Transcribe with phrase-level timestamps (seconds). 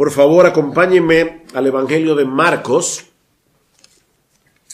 [0.00, 3.04] Por favor, acompáñenme al Evangelio de Marcos.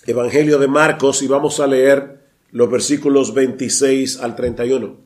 [0.07, 2.21] Evangelio de Marcos y vamos a leer
[2.53, 4.97] los versículos 26 al 31.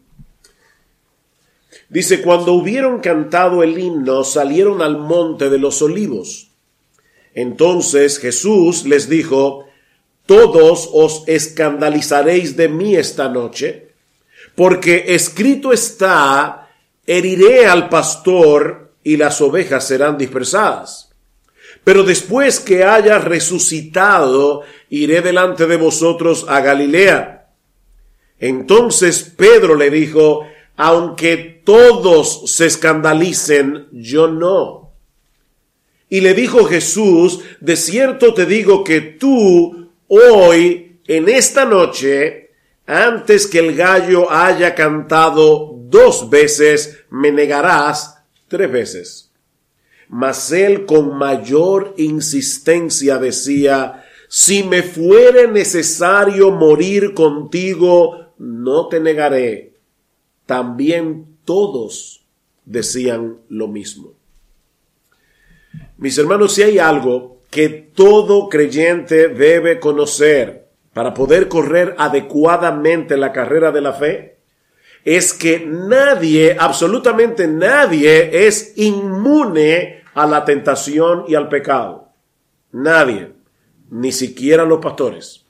[1.88, 6.50] Dice, cuando hubieron cantado el himno, salieron al monte de los olivos.
[7.32, 9.64] Entonces Jesús les dijo,
[10.26, 13.94] todos os escandalizaréis de mí esta noche,
[14.54, 16.68] porque escrito está,
[17.06, 21.10] heriré al pastor y las ovejas serán dispersadas.
[21.84, 27.48] Pero después que haya resucitado, iré delante de vosotros a Galilea.
[28.38, 34.94] Entonces Pedro le dijo, aunque todos se escandalicen, yo no.
[36.08, 42.50] Y le dijo Jesús, de cierto te digo que tú hoy, en esta noche,
[42.86, 48.19] antes que el gallo haya cantado dos veces, me negarás
[48.50, 49.32] tres veces.
[50.08, 59.74] Mas él con mayor insistencia decía, si me fuere necesario morir contigo, no te negaré.
[60.46, 62.26] También todos
[62.64, 64.14] decían lo mismo.
[65.96, 73.32] Mis hermanos, si hay algo que todo creyente debe conocer para poder correr adecuadamente la
[73.32, 74.39] carrera de la fe,
[75.04, 82.08] es que nadie, absolutamente nadie, es inmune a la tentación y al pecado.
[82.72, 83.32] Nadie,
[83.90, 85.44] ni siquiera los pastores.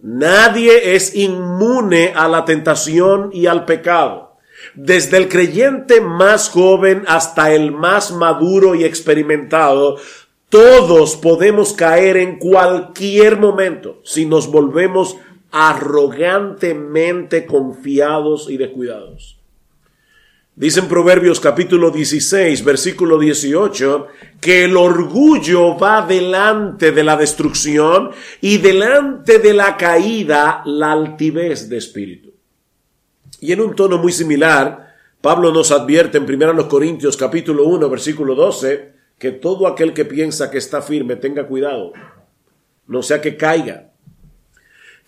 [0.00, 4.36] Nadie es inmune a la tentación y al pecado.
[4.74, 9.96] Desde el creyente más joven hasta el más maduro y experimentado,
[10.48, 15.16] todos podemos caer en cualquier momento si nos volvemos
[15.52, 19.38] arrogantemente confiados y descuidados.
[20.54, 24.06] Dice en Proverbios capítulo 16, versículo 18,
[24.40, 31.68] que el orgullo va delante de la destrucción y delante de la caída la altivez
[31.68, 32.32] de espíritu.
[33.40, 38.34] Y en un tono muy similar, Pablo nos advierte en 1 Corintios capítulo 1, versículo
[38.34, 41.92] 12, que todo aquel que piensa que está firme tenga cuidado,
[42.86, 43.91] no sea que caiga.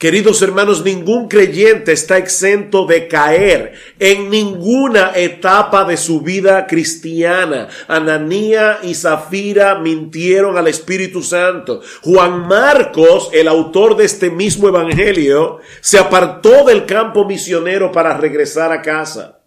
[0.05, 7.69] Queridos hermanos, ningún creyente está exento de caer en ninguna etapa de su vida cristiana.
[7.89, 11.81] Ananía y Zafira mintieron al Espíritu Santo.
[12.03, 18.73] Juan Marcos, el autor de este mismo evangelio, se apartó del campo misionero para regresar
[18.73, 19.41] a casa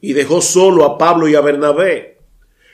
[0.00, 2.17] y dejó solo a Pablo y a Bernabé.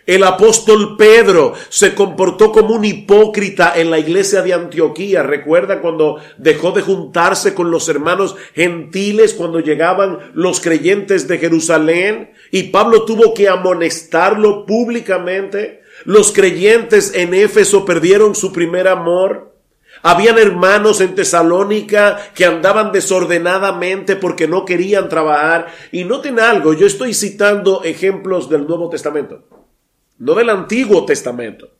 [0.07, 5.23] El apóstol Pedro se comportó como un hipócrita en la iglesia de Antioquía.
[5.23, 12.33] Recuerda cuando dejó de juntarse con los hermanos gentiles cuando llegaban los creyentes de Jerusalén
[12.51, 15.81] y Pablo tuvo que amonestarlo públicamente.
[16.05, 19.55] Los creyentes en Éfeso perdieron su primer amor.
[20.03, 25.69] Habían hermanos en Tesalónica que andaban desordenadamente porque no querían trabajar.
[25.93, 29.64] Y noten algo, yo estoy citando ejemplos del Nuevo Testamento
[30.19, 31.71] no del Antiguo Testamento.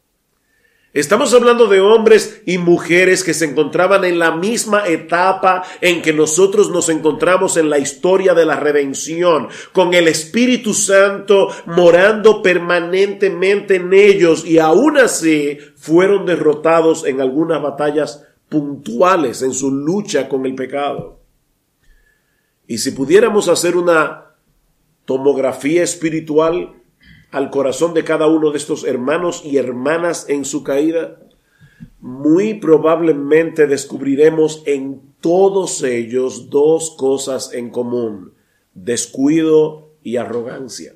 [0.95, 6.13] Estamos hablando de hombres y mujeres que se encontraban en la misma etapa en que
[6.13, 13.75] nosotros nos encontramos en la historia de la redención, con el Espíritu Santo morando permanentemente
[13.75, 20.47] en ellos y aún así fueron derrotados en algunas batallas puntuales en su lucha con
[20.47, 21.19] el pecado.
[22.69, 24.27] Y si pudiéramos hacer una
[25.07, 26.73] tomografía espiritual,
[27.35, 31.19] al corazón de cada uno de estos hermanos y hermanas en su caída,
[31.99, 38.35] muy probablemente descubriremos en todos ellos dos cosas en común,
[38.73, 40.95] descuido y arrogancia.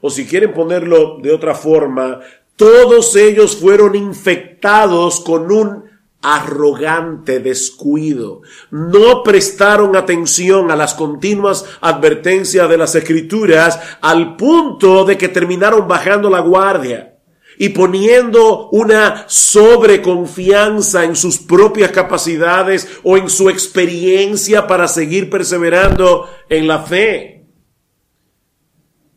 [0.00, 2.22] O si quieren ponerlo de otra forma,
[2.56, 5.84] todos ellos fueron infectados con un
[6.22, 8.42] arrogante descuido.
[8.70, 15.86] No prestaron atención a las continuas advertencias de las escrituras al punto de que terminaron
[15.86, 17.16] bajando la guardia
[17.58, 26.28] y poniendo una sobreconfianza en sus propias capacidades o en su experiencia para seguir perseverando
[26.48, 27.46] en la fe.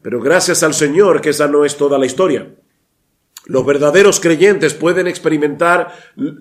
[0.02, 2.56] Pero gracias al Señor que esa no es toda la historia.
[3.50, 5.92] Los verdaderos creyentes pueden experimentar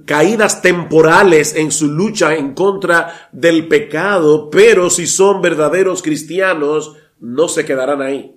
[0.05, 7.49] caídas temporales en su lucha en contra del pecado, pero si son verdaderos cristianos, no
[7.49, 8.37] se quedarán ahí.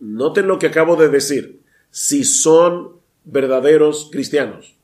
[0.00, 1.62] Noten lo que acabo de decir.
[1.90, 4.76] Si son verdaderos cristianos,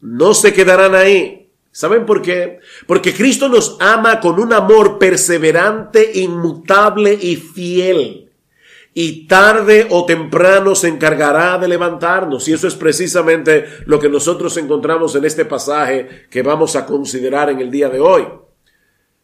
[0.00, 1.50] no se quedarán ahí.
[1.70, 2.60] ¿Saben por qué?
[2.86, 8.29] Porque Cristo nos ama con un amor perseverante, inmutable y fiel.
[9.02, 12.46] Y tarde o temprano se encargará de levantarnos.
[12.46, 17.48] Y eso es precisamente lo que nosotros encontramos en este pasaje que vamos a considerar
[17.48, 18.28] en el día de hoy.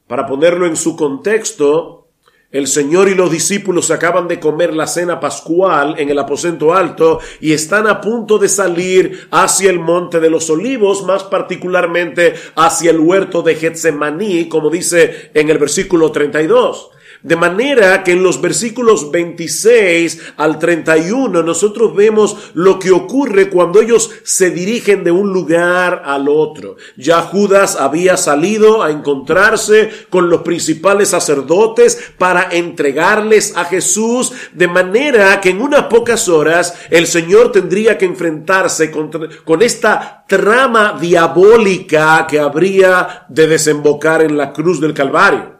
[0.06, 2.06] Para ponerlo en su contexto,
[2.50, 7.20] el Señor y los discípulos acaban de comer la cena pascual en el aposento alto
[7.42, 12.92] y están a punto de salir hacia el monte de los olivos, más particularmente hacia
[12.92, 16.92] el huerto de Getsemaní, como dice en el versículo 32.
[17.22, 23.80] De manera que en los versículos 26 al 31 nosotros vemos lo que ocurre cuando
[23.80, 26.76] ellos se dirigen de un lugar al otro.
[26.96, 34.68] Ya Judas había salido a encontrarse con los principales sacerdotes para entregarles a Jesús, de
[34.68, 39.10] manera que en unas pocas horas el Señor tendría que enfrentarse con,
[39.44, 45.55] con esta trama diabólica que habría de desembocar en la cruz del Calvario.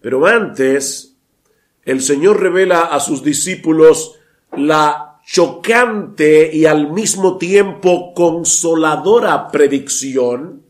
[0.00, 1.16] Pero antes,
[1.84, 4.16] el Señor revela a sus discípulos
[4.56, 10.62] la chocante y al mismo tiempo consoladora predicción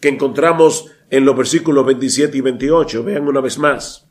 [0.00, 3.04] que encontramos en los versículos 27 y 28.
[3.04, 4.06] Vean una vez más.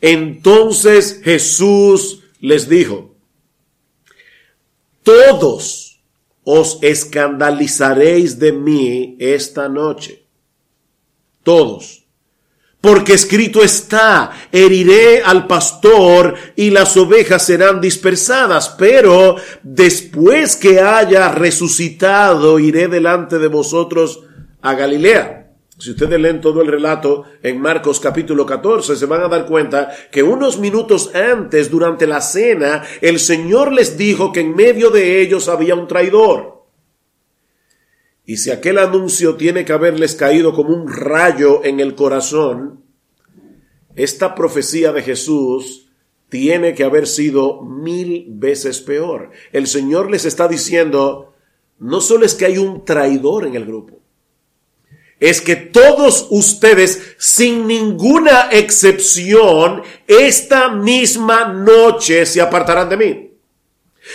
[0.00, 3.14] Entonces Jesús les dijo,
[5.02, 6.02] todos
[6.44, 10.26] os escandalizaréis de mí esta noche.
[11.42, 12.05] Todos
[12.86, 19.34] porque escrito está, heriré al pastor y las ovejas serán dispersadas, pero
[19.64, 24.22] después que haya resucitado, iré delante de vosotros
[24.62, 25.50] a Galilea.
[25.76, 29.90] Si ustedes leen todo el relato en Marcos capítulo 14, se van a dar cuenta
[30.12, 35.20] que unos minutos antes, durante la cena, el Señor les dijo que en medio de
[35.22, 36.55] ellos había un traidor.
[38.26, 42.82] Y si aquel anuncio tiene que haberles caído como un rayo en el corazón,
[43.94, 45.88] esta profecía de Jesús
[46.28, 49.30] tiene que haber sido mil veces peor.
[49.52, 51.34] El Señor les está diciendo,
[51.78, 54.00] no solo es que hay un traidor en el grupo,
[55.20, 63.30] es que todos ustedes, sin ninguna excepción, esta misma noche se apartarán de mí.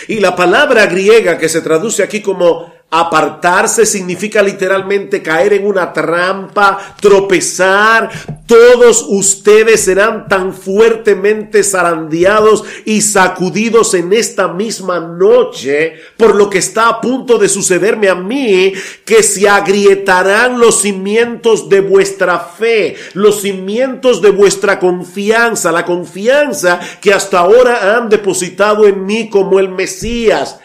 [0.06, 5.94] Y la palabra griega que se traduce aquí como Apartarse significa literalmente caer en una
[5.94, 8.10] trampa, tropezar.
[8.46, 16.58] Todos ustedes serán tan fuertemente zarandeados y sacudidos en esta misma noche por lo que
[16.58, 18.74] está a punto de sucederme a mí,
[19.06, 26.78] que se agrietarán los cimientos de vuestra fe, los cimientos de vuestra confianza, la confianza
[27.00, 30.58] que hasta ahora han depositado en mí como el Mesías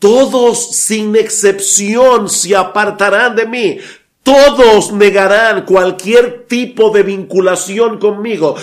[0.00, 3.78] todos sin excepción se apartarán de mí.
[4.22, 8.56] Todos negarán cualquier tipo de vinculación conmigo.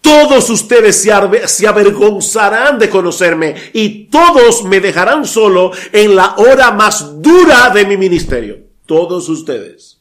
[0.00, 7.20] Todos ustedes se, avergonzarán de conocerme y todos me dejarán solo en la hora más
[7.20, 8.60] dura de mi ministerio.
[8.86, 9.99] Todos ustedes.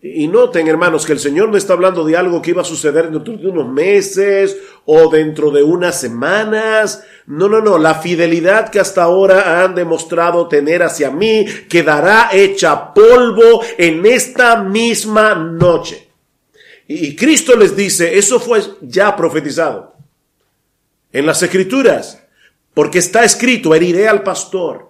[0.00, 3.10] Y noten, hermanos, que el Señor no está hablando de algo que iba a suceder
[3.10, 7.02] dentro de unos meses o dentro de unas semanas.
[7.26, 7.78] No, no, no.
[7.78, 14.62] La fidelidad que hasta ahora han demostrado tener hacia mí quedará hecha polvo en esta
[14.62, 16.08] misma noche.
[16.86, 19.94] Y Cristo les dice, eso fue ya profetizado
[21.12, 22.24] en las escrituras,
[22.72, 24.87] porque está escrito, heriré al pastor,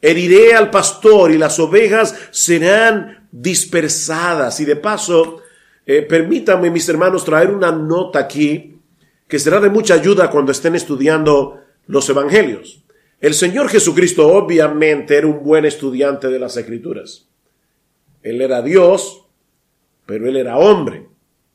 [0.00, 4.60] heriré al pastor y las ovejas serán dispersadas.
[4.60, 5.42] Y de paso,
[5.86, 8.76] eh, permítanme, mis hermanos, traer una nota aquí
[9.26, 12.82] que será de mucha ayuda cuando estén estudiando los evangelios.
[13.20, 17.28] El Señor Jesucristo obviamente era un buen estudiante de las escrituras.
[18.22, 19.24] Él era Dios,
[20.06, 21.08] pero él era hombre.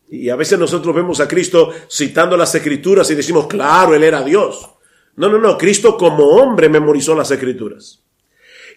[0.10, 4.24] Y a veces nosotros vemos a Cristo citando las escrituras y decimos, claro, él era
[4.24, 4.70] Dios.
[5.16, 8.03] No, no, no, Cristo como hombre memorizó las escrituras.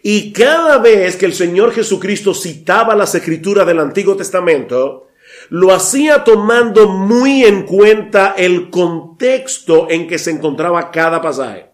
[0.09, 5.09] Y cada vez que el Señor Jesucristo citaba las escrituras del Antiguo Testamento,
[5.49, 11.71] lo hacía tomando muy en cuenta el contexto en que se encontraba cada pasaje.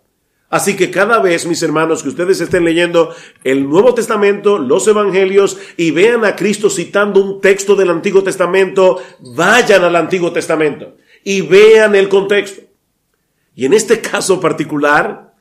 [0.49, 5.59] Así que cada vez, mis hermanos, que ustedes estén leyendo el Nuevo Testamento, los Evangelios,
[5.77, 11.43] y vean a Cristo citando un texto del Antiguo Testamento, vayan al Antiguo Testamento y
[11.43, 12.63] vean el contexto.
[13.55, 15.32] Y en este caso particular,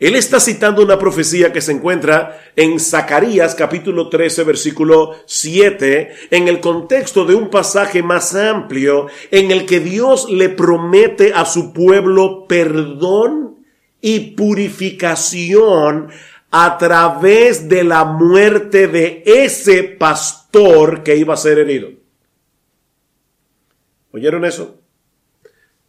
[0.00, 6.48] él está citando una profecía que se encuentra en Zacarías capítulo 13 versículo 7 en
[6.48, 11.72] el contexto de un pasaje más amplio en el que Dios le promete a su
[11.72, 13.64] pueblo perdón
[14.00, 16.08] y purificación
[16.50, 21.90] a través de la muerte de ese pastor que iba a ser herido.
[24.10, 24.80] ¿Oyeron eso?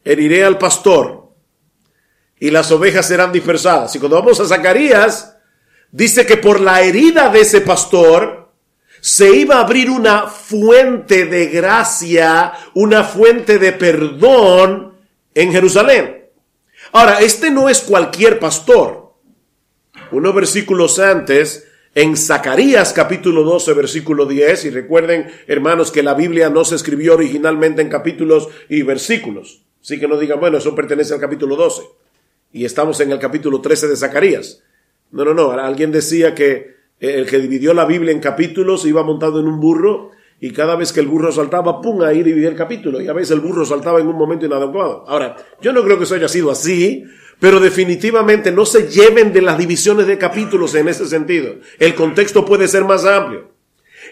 [0.03, 1.20] heriré al pastor
[2.41, 3.95] y las ovejas serán dispersadas.
[3.95, 5.37] Y cuando vamos a Zacarías,
[5.91, 8.49] dice que por la herida de ese pastor
[8.99, 14.95] se iba a abrir una fuente de gracia, una fuente de perdón
[15.35, 16.29] en Jerusalén.
[16.91, 19.13] Ahora, este no es cualquier pastor.
[20.09, 26.49] Unos versículos antes, en Zacarías capítulo 12, versículo 10, y recuerden, hermanos, que la Biblia
[26.49, 29.61] no se escribió originalmente en capítulos y versículos.
[29.79, 32.00] Así que no digan, bueno, eso pertenece al capítulo 12.
[32.53, 34.61] Y estamos en el capítulo 13 de Zacarías.
[35.11, 35.51] No, no, no.
[35.51, 40.11] Alguien decía que el que dividió la Biblia en capítulos iba montado en un burro
[40.39, 42.99] y cada vez que el burro saltaba, ¡pum!, ahí dividía el capítulo.
[42.99, 45.05] Y a veces el burro saltaba en un momento inadecuado.
[45.07, 47.05] Ahora, yo no creo que eso haya sido así,
[47.39, 51.55] pero definitivamente no se lleven de las divisiones de capítulos en ese sentido.
[51.79, 53.51] El contexto puede ser más amplio.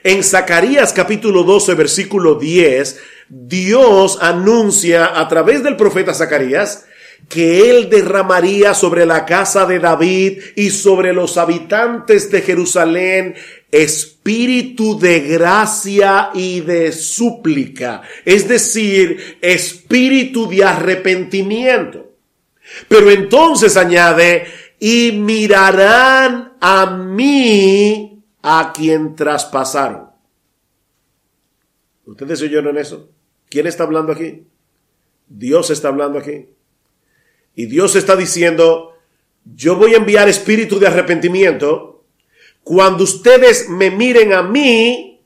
[0.04, 6.86] En Zacarías capítulo 12, versículo 10, Dios anuncia a través del profeta Zacarías
[7.28, 13.36] que él derramaría sobre la casa de David y sobre los habitantes de Jerusalén
[13.72, 22.14] espíritu de gracia y de súplica, es decir, espíritu de arrepentimiento.
[22.88, 24.46] Pero entonces añade,
[24.80, 30.10] y mirarán a mí a quien traspasaron.
[32.06, 33.10] ¿Ustedes oyeron eso?
[33.50, 34.48] ¿Quién está hablando aquí?
[35.28, 36.48] Dios está hablando aquí.
[37.56, 38.94] Y Dios está diciendo,
[39.56, 42.04] yo voy a enviar espíritu de arrepentimiento
[42.64, 45.22] cuando ustedes me miren a mí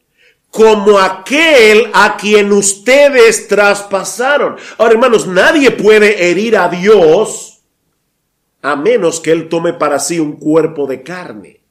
[0.50, 4.56] como aquel a quien ustedes traspasaron.
[4.78, 7.64] Ahora, hermanos, nadie puede herir a Dios
[8.62, 11.63] a menos que Él tome para sí un cuerpo de carne.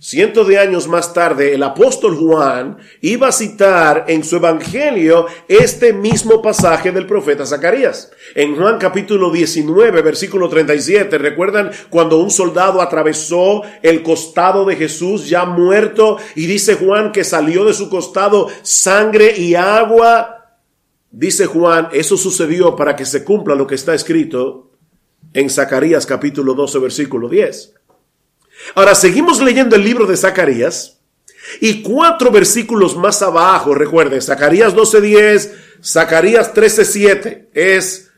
[0.00, 5.92] Cientos de años más tarde, el apóstol Juan iba a citar en su evangelio este
[5.92, 8.10] mismo pasaje del profeta Zacarías.
[8.34, 15.28] En Juan capítulo 19, versículo 37, ¿recuerdan cuando un soldado atravesó el costado de Jesús
[15.28, 20.58] ya muerto y dice Juan que salió de su costado sangre y agua?
[21.12, 24.72] Dice Juan, eso sucedió para que se cumpla lo que está escrito
[25.32, 27.74] en Zacarías capítulo 12, versículo 10.
[28.74, 31.00] Ahora seguimos leyendo el libro de Zacarías
[31.60, 35.52] y cuatro versículos más abajo, recuerden, Zacarías 12:10,
[35.82, 38.10] Zacarías 13:7 es,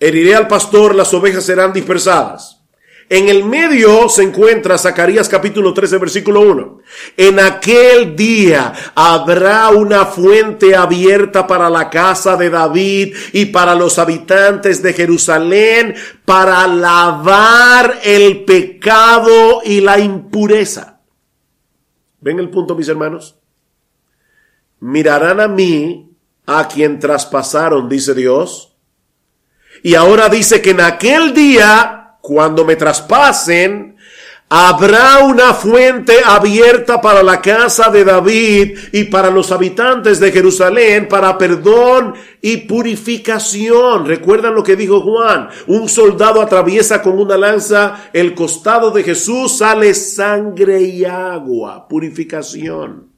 [0.00, 2.61] heriré al pastor, las ovejas serán dispersadas.
[3.08, 6.78] En el medio se encuentra Zacarías capítulo 13 versículo 1.
[7.16, 13.98] En aquel día habrá una fuente abierta para la casa de David y para los
[13.98, 15.94] habitantes de Jerusalén
[16.24, 21.00] para lavar el pecado y la impureza.
[22.20, 23.36] ¿Ven el punto, mis hermanos?
[24.80, 26.16] Mirarán a mí,
[26.46, 28.76] a quien traspasaron, dice Dios.
[29.82, 33.96] Y ahora dice que en aquel día cuando me traspasen,
[34.48, 41.08] habrá una fuente abierta para la casa de David y para los habitantes de Jerusalén
[41.08, 44.06] para perdón y purificación.
[44.06, 45.48] ¿Recuerdan lo que dijo Juan?
[45.66, 53.08] Un soldado atraviesa con una lanza el costado de Jesús, sale sangre y agua, purificación.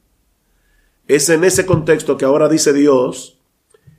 [1.07, 3.37] Es en ese contexto que ahora dice Dios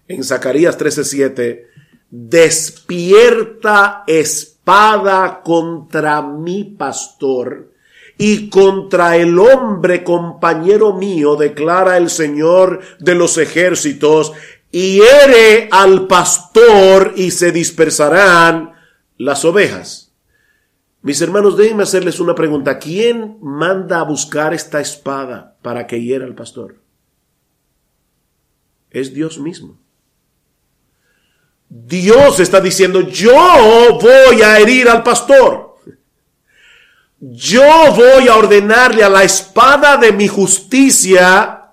[0.09, 1.67] en Zacarías 13:7,
[2.11, 7.73] despierta espíritu espada contra mi pastor
[8.19, 14.33] y contra el hombre compañero mío, declara el Señor de los ejércitos,
[14.73, 18.73] hiere al pastor y se dispersarán
[19.17, 20.13] las ovejas.
[21.01, 22.81] Mis hermanos, déjenme hacerles una pregunta.
[22.81, 26.81] ¿Quién manda a buscar esta espada para que hiera al pastor?
[28.91, 29.79] Es Dios mismo.
[31.69, 35.77] Dios está diciendo, yo voy a herir al pastor.
[37.19, 41.73] Yo voy a ordenarle a la espada de mi justicia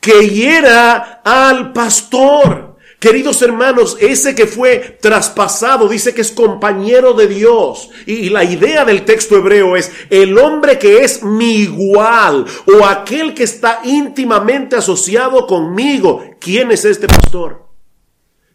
[0.00, 2.76] que hiera al pastor.
[3.00, 7.90] Queridos hermanos, ese que fue traspasado dice que es compañero de Dios.
[8.06, 13.34] Y la idea del texto hebreo es el hombre que es mi igual o aquel
[13.34, 16.24] que está íntimamente asociado conmigo.
[16.40, 17.67] ¿Quién es este pastor?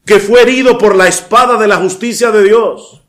[0.05, 3.03] Que fue herido por la espada de la justicia de Dios.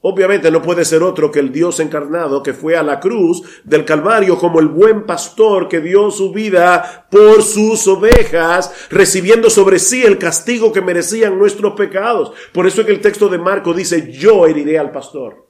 [0.00, 3.84] Obviamente no puede ser otro que el Dios encarnado que fue a la cruz del
[3.84, 10.04] Calvario como el buen pastor que dio su vida por sus ovejas, recibiendo sobre sí
[10.04, 12.32] el castigo que merecían nuestros pecados.
[12.52, 15.48] Por eso es que el texto de Marco dice, yo heriré al pastor.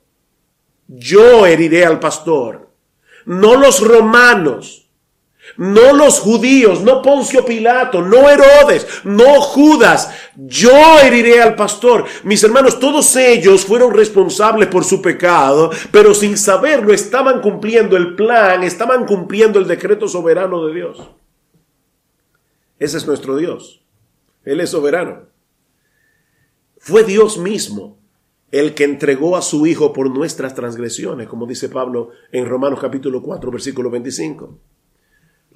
[0.87, 2.71] Yo heriré al pastor.
[3.27, 4.88] No los romanos,
[5.59, 10.11] no los judíos, no Poncio Pilato, no Herodes, no Judas.
[10.37, 12.05] Yo heriré al pastor.
[12.23, 18.15] Mis hermanos, todos ellos fueron responsables por su pecado, pero sin saberlo estaban cumpliendo el
[18.15, 21.11] plan, estaban cumpliendo el decreto soberano de Dios.
[22.79, 23.83] Ese es nuestro Dios.
[24.45, 25.23] Él es soberano.
[26.79, 27.99] Fue Dios mismo
[28.53, 33.21] el que entregó a su Hijo por nuestras transgresiones, como dice Pablo en Romanos capítulo
[33.21, 34.78] 4, versículo 25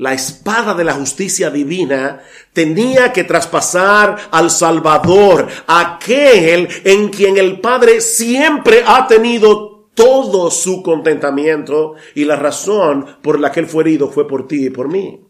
[0.02, 7.61] la espada de la justicia divina, tenía que traspasar al Salvador, aquel en quien el
[7.61, 13.85] Padre siempre ha tenido todo su contentamiento y la razón por la que él fue
[13.85, 15.21] herido fue por ti y por mí.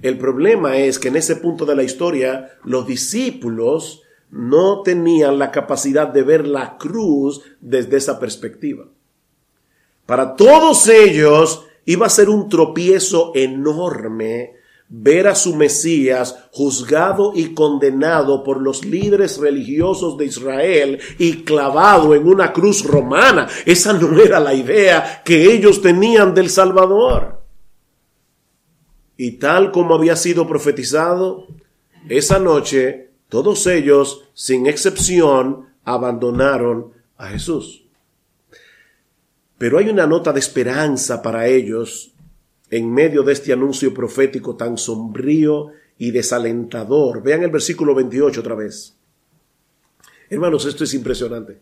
[0.00, 4.00] El problema es que en ese punto de la historia los discípulos
[4.30, 8.86] no tenían la capacidad de ver la cruz desde esa perspectiva.
[10.06, 14.54] Para todos ellos, Iba a ser un tropiezo enorme
[14.88, 22.14] ver a su Mesías juzgado y condenado por los líderes religiosos de Israel y clavado
[22.14, 23.48] en una cruz romana.
[23.64, 27.40] Esa no era la idea que ellos tenían del Salvador.
[29.16, 31.46] Y tal como había sido profetizado,
[32.08, 37.84] esa noche todos ellos, sin excepción, abandonaron a Jesús.
[39.60, 42.14] Pero hay una nota de esperanza para ellos
[42.70, 45.66] en medio de este anuncio profético tan sombrío
[45.98, 47.22] y desalentador.
[47.22, 48.96] Vean el versículo 28 otra vez.
[50.30, 51.60] Hermanos, esto es impresionante.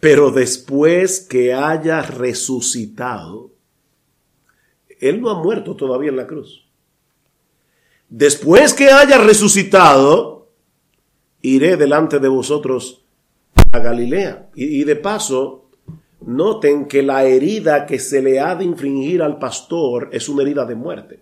[0.00, 3.50] Pero después que haya resucitado,
[5.00, 6.66] Él no ha muerto todavía en la cruz.
[8.08, 10.48] Después que haya resucitado,
[11.42, 13.04] iré delante de vosotros
[13.70, 14.48] a Galilea.
[14.54, 15.63] Y, y de paso,
[16.26, 20.64] Noten que la herida que se le ha de infringir al pastor es una herida
[20.64, 21.20] de muerte.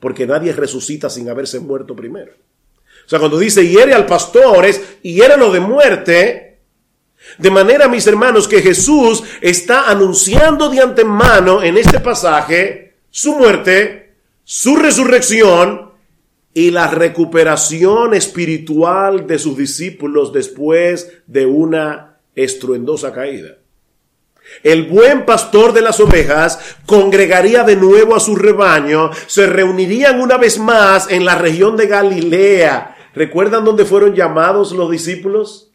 [0.00, 2.32] Porque nadie resucita sin haberse muerto primero.
[3.04, 4.80] O sea, cuando dice hiere al pastor es
[5.38, 6.58] lo de muerte.
[7.38, 14.14] De manera, mis hermanos, que Jesús está anunciando de antemano en este pasaje su muerte,
[14.44, 15.92] su resurrección
[16.52, 23.56] y la recuperación espiritual de sus discípulos después de una estruendosa caída.
[24.62, 30.36] El buen pastor de las ovejas congregaría de nuevo a su rebaño, se reunirían una
[30.36, 32.96] vez más en la región de Galilea.
[33.14, 35.73] ¿Recuerdan dónde fueron llamados los discípulos?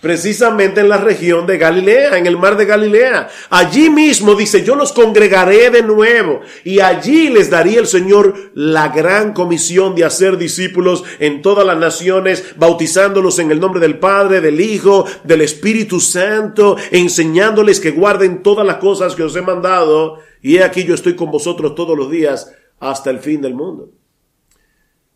[0.00, 3.28] Precisamente en la región de Galilea, en el mar de Galilea.
[3.50, 8.88] Allí mismo dice, yo los congregaré de nuevo y allí les daría el Señor la
[8.88, 14.40] gran comisión de hacer discípulos en todas las naciones, bautizándolos en el nombre del Padre,
[14.40, 20.18] del Hijo, del Espíritu Santo, enseñándoles que guarden todas las cosas que os he mandado.
[20.42, 23.90] Y he aquí yo estoy con vosotros todos los días hasta el fin del mundo.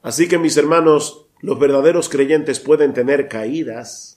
[0.03, 4.14] Así que mis hermanos, los verdaderos creyentes pueden tener caídas,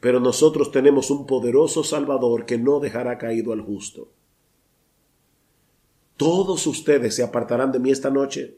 [0.00, 4.08] pero nosotros tenemos un poderoso Salvador que no dejará caído al justo.
[6.16, 8.56] Todos ustedes se apartarán de mí esta noche.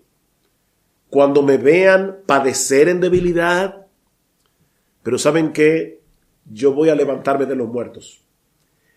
[1.08, 3.86] Cuando me vean padecer en debilidad,
[5.02, 6.00] pero saben que
[6.50, 8.22] yo voy a levantarme de los muertos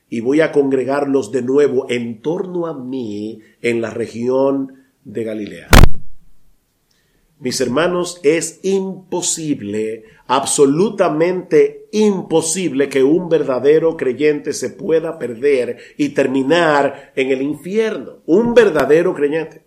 [0.10, 5.70] y voy a congregarlos de nuevo en torno a mí en la región de Galilea.
[7.44, 17.12] Mis hermanos, es imposible, absolutamente imposible que un verdadero creyente se pueda perder y terminar
[17.18, 18.20] en el infierno.
[18.26, 19.62] Un verdadero creyente.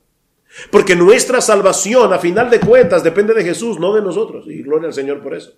[0.70, 4.46] Porque nuestra salvación, a final de cuentas, depende de Jesús, no de nosotros.
[4.48, 5.52] Y gloria al Señor por eso.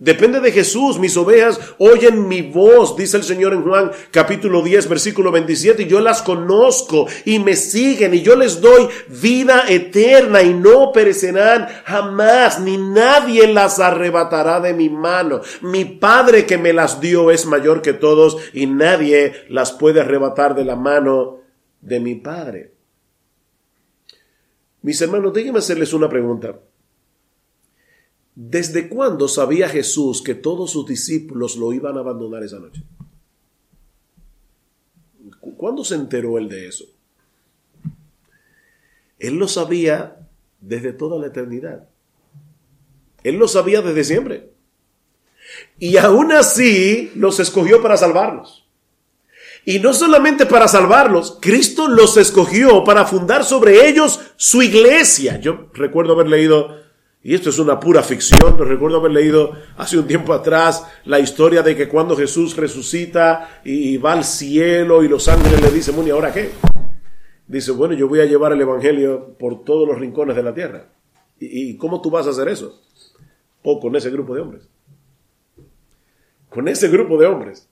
[0.00, 0.98] Depende de Jesús.
[0.98, 5.82] Mis ovejas oyen mi voz, dice el Señor en Juan capítulo 10, versículo 27.
[5.82, 10.90] Y yo las conozco y me siguen y yo les doy vida eterna y no
[10.92, 15.42] perecerán jamás, ni nadie las arrebatará de mi mano.
[15.60, 20.54] Mi Padre que me las dio es mayor que todos y nadie las puede arrebatar
[20.54, 21.40] de la mano
[21.82, 22.72] de mi Padre.
[24.80, 26.58] Mis hermanos, déjenme hacerles una pregunta.
[28.42, 32.82] ¿Desde cuándo sabía Jesús que todos sus discípulos lo iban a abandonar esa noche?
[35.58, 36.86] ¿Cuándo se enteró él de eso?
[39.18, 40.26] Él lo sabía
[40.58, 41.86] desde toda la eternidad.
[43.24, 44.48] Él lo sabía desde siempre.
[45.78, 48.66] Y aún así los escogió para salvarlos.
[49.66, 55.38] Y no solamente para salvarlos, Cristo los escogió para fundar sobre ellos su iglesia.
[55.40, 56.88] Yo recuerdo haber leído
[57.22, 58.58] y esto es una pura ficción.
[58.58, 63.98] Recuerdo haber leído hace un tiempo atrás la historia de que cuando Jesús resucita y
[63.98, 66.50] va al cielo y los ángeles le dicen, bueno, ¿y ahora qué?
[67.50, 70.86] dice, bueno, yo voy a llevar el Evangelio por todos los rincones de la tierra.
[71.40, 72.80] ¿Y, cómo tú vas a hacer eso?
[73.62, 74.68] O con ese grupo de hombres.
[76.48, 77.68] Con ese grupo de hombres.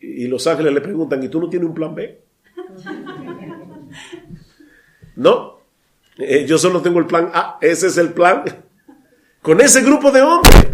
[0.00, 2.20] Y, los ángeles le preguntan, ¿y tú no tienes un plan B?
[5.16, 5.60] no,
[6.18, 8.44] eh, yo solo tengo el plan A, ese es el plan.
[9.46, 10.66] Con ese grupo de hombres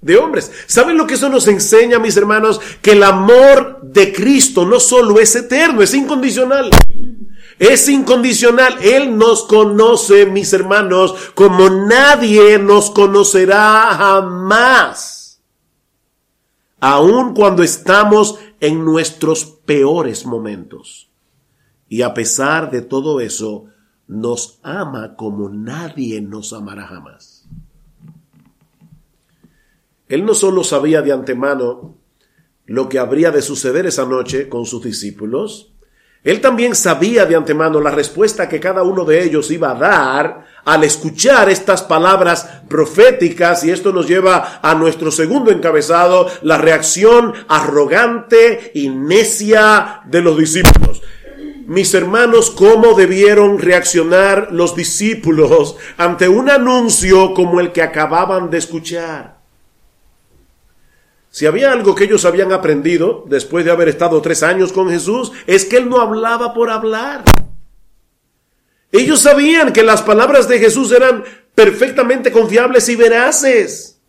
[0.00, 0.50] de hombres.
[0.66, 2.60] ¿Saben lo que eso nos enseña, mis hermanos?
[2.80, 6.70] Que el amor de Cristo no solo es eterno, es incondicional.
[7.58, 8.78] Es incondicional.
[8.80, 15.42] Él nos conoce, mis hermanos, como nadie nos conocerá jamás.
[16.80, 21.10] Aun cuando estamos en nuestros peores momentos.
[21.88, 23.64] Y a pesar de todo eso,
[24.06, 27.37] nos ama como nadie nos amará jamás.
[30.08, 31.96] Él no solo sabía de antemano
[32.66, 35.72] lo que habría de suceder esa noche con sus discípulos,
[36.24, 40.44] él también sabía de antemano la respuesta que cada uno de ellos iba a dar
[40.64, 47.32] al escuchar estas palabras proféticas y esto nos lleva a nuestro segundo encabezado, la reacción
[47.46, 51.00] arrogante y necia de los discípulos.
[51.66, 58.58] Mis hermanos, ¿cómo debieron reaccionar los discípulos ante un anuncio como el que acababan de
[58.58, 59.37] escuchar?
[61.30, 65.32] Si había algo que ellos habían aprendido después de haber estado tres años con Jesús,
[65.46, 67.24] es que Él no hablaba por hablar.
[68.90, 71.22] Ellos sabían que las palabras de Jesús eran
[71.54, 74.00] perfectamente confiables y veraces.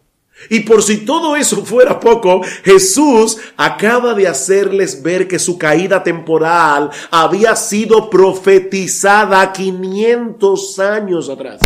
[0.50, 6.02] Y por si todo eso fuera poco, Jesús acaba de hacerles ver que su caída
[6.02, 11.60] temporal había sido profetizada 500 años atrás.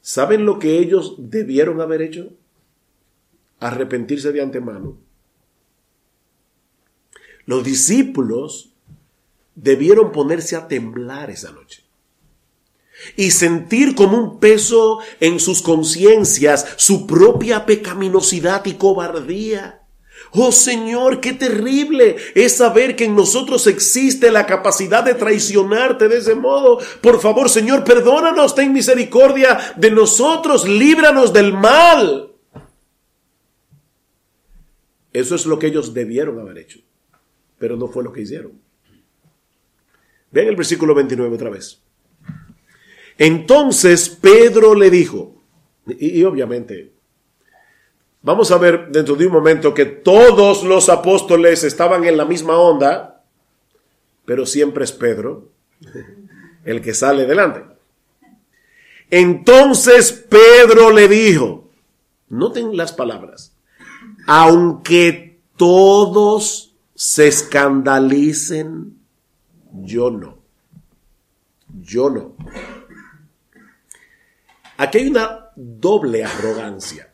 [0.00, 2.30] ¿Saben lo que ellos debieron haber hecho?
[3.60, 4.98] Arrepentirse de antemano.
[7.44, 8.72] Los discípulos
[9.54, 11.84] debieron ponerse a temblar esa noche
[13.16, 19.82] y sentir como un peso en sus conciencias su propia pecaminosidad y cobardía.
[20.32, 26.18] Oh Señor, qué terrible es saber que en nosotros existe la capacidad de traicionarte de
[26.18, 26.78] ese modo.
[27.00, 32.29] Por favor, Señor, perdónanos, ten misericordia de nosotros, líbranos del mal.
[35.12, 36.80] Eso es lo que ellos debieron haber hecho,
[37.58, 38.52] pero no fue lo que hicieron.
[40.30, 41.82] Vean el versículo 29 otra vez.
[43.18, 45.42] Entonces Pedro le dijo,
[45.86, 46.92] y, obviamente,
[48.22, 52.56] vamos a ver dentro de un momento que todos los apóstoles estaban en la misma
[52.56, 53.24] onda,
[54.24, 55.48] pero siempre es Pedro
[56.64, 57.64] el que sale delante.
[59.10, 61.68] Entonces Pedro le dijo,
[62.28, 63.56] noten las palabras,
[64.26, 68.98] aunque todos se escandalicen,
[69.72, 70.38] yo no.
[71.80, 72.34] Yo no.
[74.76, 77.12] Aquí hay una doble arrogancia.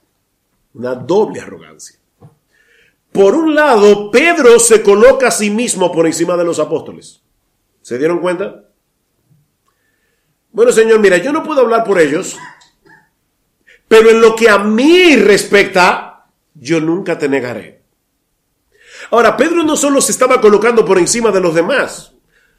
[0.75, 1.99] Una doble arrogancia.
[3.12, 7.23] Por un lado, Pedro se coloca a sí mismo por encima de los apóstoles.
[7.83, 8.64] ¿Se dieron cuenta?
[10.53, 12.37] Bueno, Señor, mira, yo no puedo hablar por ellos,
[13.88, 16.16] pero en lo que a mí respecta,
[16.59, 17.83] yo nunca te negaré.
[19.11, 22.12] Ahora, Pedro no solo se estaba colocando por encima de los demás.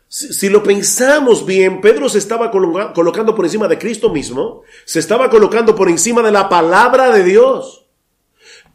[0.09, 5.29] Si, lo pensamos bien, Pedro se estaba colocando por encima de Cristo mismo, se estaba
[5.29, 7.85] colocando por encima de la palabra de Dios.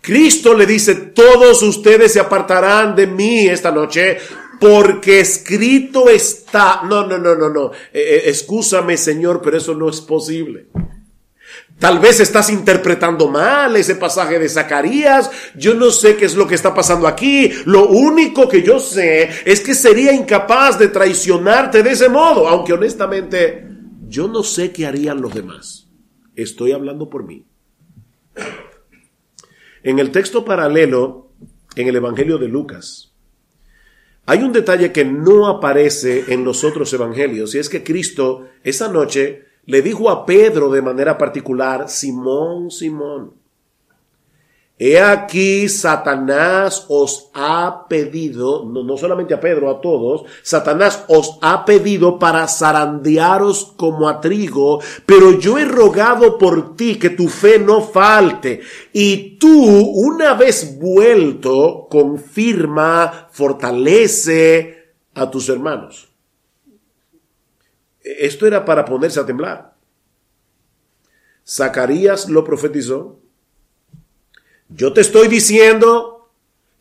[0.02, 4.18] Cristo le dice, todos ustedes se apartarán de mí esta noche
[4.61, 6.82] porque escrito está.
[6.82, 7.70] No, no, no, no, no.
[7.92, 10.66] Eh, eh Señor, pero eso no es posible.
[11.83, 15.29] Tal vez estás interpretando mal ese pasaje de Zacarías.
[15.57, 17.51] Yo no sé qué es lo que está pasando aquí.
[17.64, 22.47] Lo único que yo sé es que sería incapaz de traicionarte de ese modo.
[22.47, 23.66] Aunque honestamente
[24.07, 25.88] yo no sé qué harían los demás.
[26.37, 27.47] Estoy hablando por mí.
[29.83, 31.33] En el texto paralelo,
[31.75, 33.12] en el Evangelio de Lucas,
[34.25, 38.87] hay un detalle que no aparece en los otros evangelios y es que Cristo esa
[38.87, 43.35] noche le dijo a Pedro de manera particular, Simón, Simón,
[44.79, 51.64] he aquí Satanás os ha pedido, no, solamente a Pedro, a todos, Satanás os ha
[51.64, 57.61] pedido para zarandearos como a trigo, pero yo he rogado por ti que tu fe
[57.61, 58.61] no falte,
[58.92, 59.48] y tú,
[59.94, 66.12] una vez vuelto, confirma, fortalece a tus hermanos.
[68.02, 69.74] Esto era para ponerse a temblar.
[71.46, 73.20] Zacarías lo profetizó.
[74.68, 76.22] Yo te estoy diciendo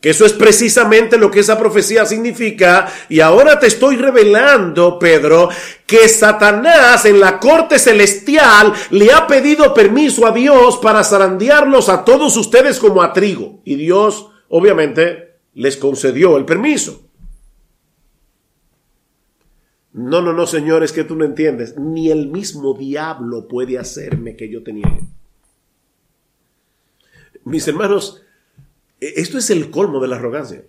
[0.01, 2.91] Que eso es precisamente lo que esa profecía significa.
[3.07, 5.49] Y ahora te estoy revelando, Pedro,
[5.85, 12.03] que Satanás en la corte celestial le ha pedido permiso a Dios para zarandearlos a
[12.03, 13.61] todos ustedes como a trigo.
[13.63, 17.10] Y Dios, obviamente, les concedió el permiso.
[19.93, 21.77] No, no, no, señores, que tú no entiendes.
[21.77, 25.01] Ni el mismo diablo puede hacerme que yo te niegue.
[27.43, 28.21] Mis hermanos,
[28.99, 30.63] e, esto es el colmo de la arrogancia.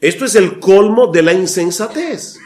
[0.00, 2.38] Esto es el colmo de la insensatez.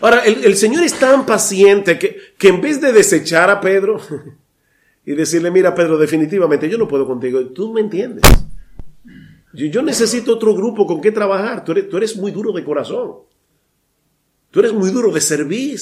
[0.00, 4.00] Ahora, el, Señor es tan paciente que, que, en vez de desechar a Pedro
[5.06, 8.24] y decirle, mira Pedro, definitivamente yo no puedo contigo, tú me entiendes.
[9.52, 11.64] Yo, necesito otro grupo con que trabajar.
[11.64, 13.12] Tú eres muy duro de corazón.
[14.54, 15.80] Tú eres muy duro de servir.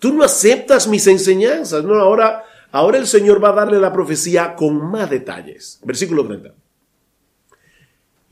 [0.00, 1.84] Tú no aceptas mis enseñanzas.
[1.84, 5.78] No, ahora, ahora el Señor va a darle la profecía con más detalles.
[5.84, 6.52] Versículo 30.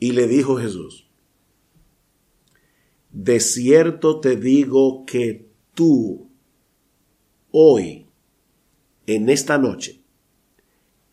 [0.01, 1.09] Y le dijo Jesús,
[3.13, 6.29] de cierto te digo que tú,
[7.53, 8.09] hoy,
[9.07, 10.03] en esta noche,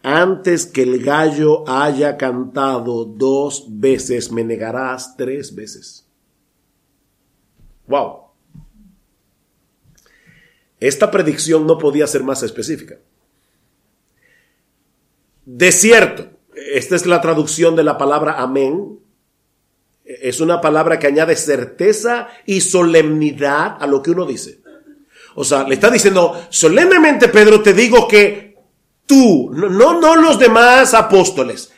[0.02, 6.09] antes que el gallo haya cantado dos veces, me negarás tres veces.
[7.89, 8.30] Wow.
[10.80, 12.97] Esta predicción no podía ser más específica.
[15.45, 18.99] De cierto, esta es la traducción de la palabra amén.
[20.06, 24.62] Es una palabra que añade certeza y solemnidad a lo que uno dice.
[25.36, 28.56] O sea, le está diciendo, solemnemente Pedro, te digo que
[29.06, 31.71] tú, no, no los demás apóstoles,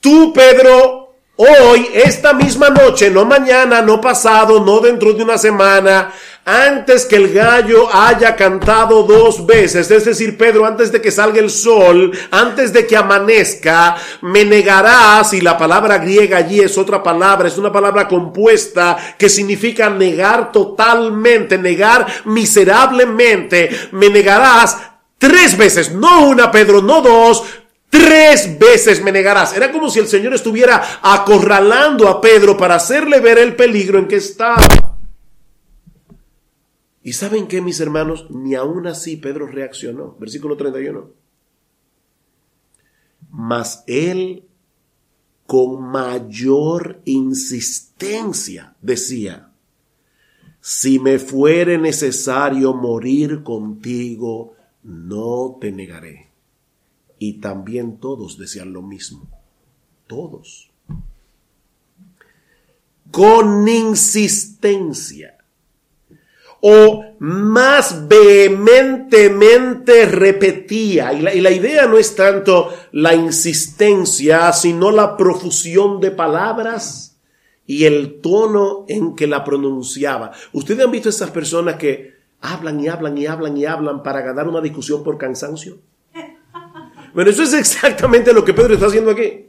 [0.00, 1.09] tú Pedro,
[1.42, 6.12] Hoy, esta misma noche, no mañana, no pasado, no dentro de una semana,
[6.44, 11.40] antes que el gallo haya cantado dos veces, es decir, Pedro, antes de que salga
[11.40, 17.02] el sol, antes de que amanezca, me negarás, y la palabra griega allí es otra
[17.02, 24.76] palabra, es una palabra compuesta que significa negar totalmente, negar miserablemente, me negarás
[25.16, 27.44] tres veces, no una, Pedro, no dos,
[27.90, 29.54] Tres veces me negarás.
[29.54, 34.06] Era como si el Señor estuviera acorralando a Pedro para hacerle ver el peligro en
[34.06, 34.66] que estaba.
[37.02, 38.30] ¿Y saben qué, mis hermanos?
[38.30, 40.16] Ni aún así Pedro reaccionó.
[40.18, 41.10] Versículo 31.
[43.30, 44.44] Mas él
[45.46, 49.50] con mayor insistencia decía,
[50.60, 56.29] si me fuere necesario morir contigo, no te negaré.
[57.22, 59.28] Y también todos decían lo mismo.
[60.06, 60.70] Todos.
[63.10, 65.36] Con insistencia.
[66.62, 71.12] O más vehementemente repetía.
[71.12, 77.18] Y la, idea no es tanto la insistencia, sino la profusión de palabras
[77.66, 80.32] y el tono en que la pronunciaba.
[80.54, 84.48] Ustedes han visto esas personas que hablan y hablan y hablan y hablan para ganar
[84.48, 85.76] una discusión por cansancio.
[87.12, 89.46] Bueno, eso es exactamente lo que Pedro está haciendo aquí.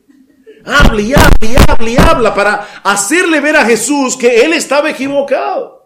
[0.64, 4.90] Habla y habla y habla y habla para hacerle ver a Jesús que él estaba
[4.90, 5.82] equivocado.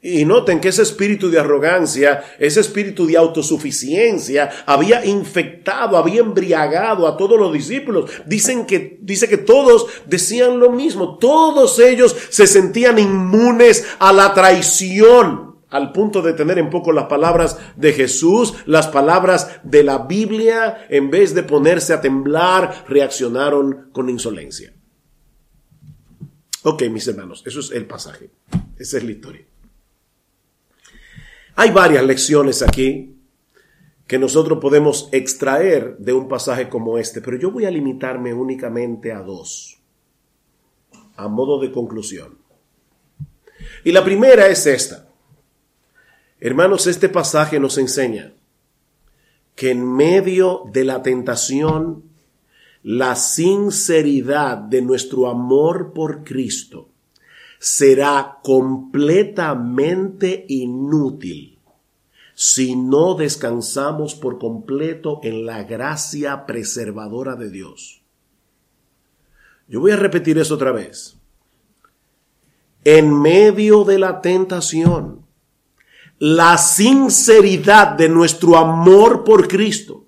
[0.00, 7.08] Y noten que ese espíritu de arrogancia, ese espíritu de autosuficiencia había infectado, había embriagado
[7.08, 8.08] a todos los discípulos.
[8.24, 11.18] Dicen que, dice que todos decían lo mismo.
[11.18, 17.06] Todos ellos se sentían inmunes a la traición al punto de tener en poco las
[17.06, 23.90] palabras de Jesús, las palabras de la Biblia, en vez de ponerse a temblar, reaccionaron
[23.92, 24.72] con insolencia.
[26.64, 28.30] Ok, mis hermanos, eso es el pasaje,
[28.78, 29.44] esa es la historia.
[31.54, 33.16] Hay varias lecciones aquí
[34.06, 39.12] que nosotros podemos extraer de un pasaje como este, pero yo voy a limitarme únicamente
[39.12, 39.82] a dos,
[41.16, 42.38] a modo de conclusión.
[43.84, 45.07] Y la primera es esta.
[46.40, 48.32] Hermanos, este pasaje nos enseña
[49.56, 52.04] que en medio de la tentación,
[52.84, 56.90] la sinceridad de nuestro amor por Cristo
[57.58, 61.58] será completamente inútil
[62.36, 68.02] si no descansamos por completo en la gracia preservadora de Dios.
[69.66, 71.16] Yo voy a repetir eso otra vez.
[72.84, 75.26] En medio de la tentación,
[76.18, 80.04] la sinceridad de nuestro amor por Cristo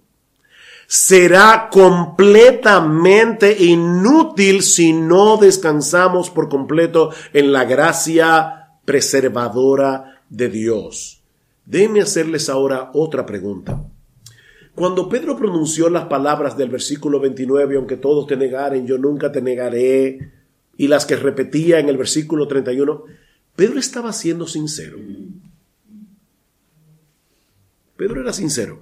[0.86, 11.22] será completamente inútil si no descansamos por completo en la gracia preservadora de Dios.
[11.64, 13.84] Déjenme hacerles ahora otra pregunta.
[14.74, 19.40] Cuando Pedro pronunció las palabras del versículo 29, aunque todos te negaren, yo nunca te
[19.40, 20.32] negaré,
[20.76, 23.04] y las que repetía en el versículo 31,
[23.54, 24.98] Pedro estaba siendo sincero.
[28.00, 28.80] Pedro era sincero.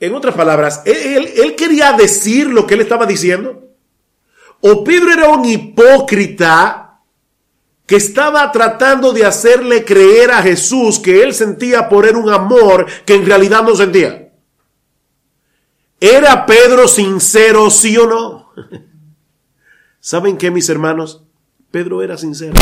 [0.00, 3.68] En otras palabras, él, quería decir lo que él estaba diciendo.
[4.62, 6.98] O Pedro era un hipócrita
[7.84, 12.86] que estaba tratando de hacerle creer a Jesús que él sentía por él un amor
[13.04, 14.32] que en realidad no sentía.
[16.00, 18.50] ¿Era Pedro sincero, sí o no?
[20.00, 21.22] ¿Saben qué, mis hermanos?
[21.70, 22.54] Pedro era sincero.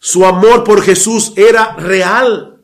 [0.00, 2.56] Su amor por Jesús era real.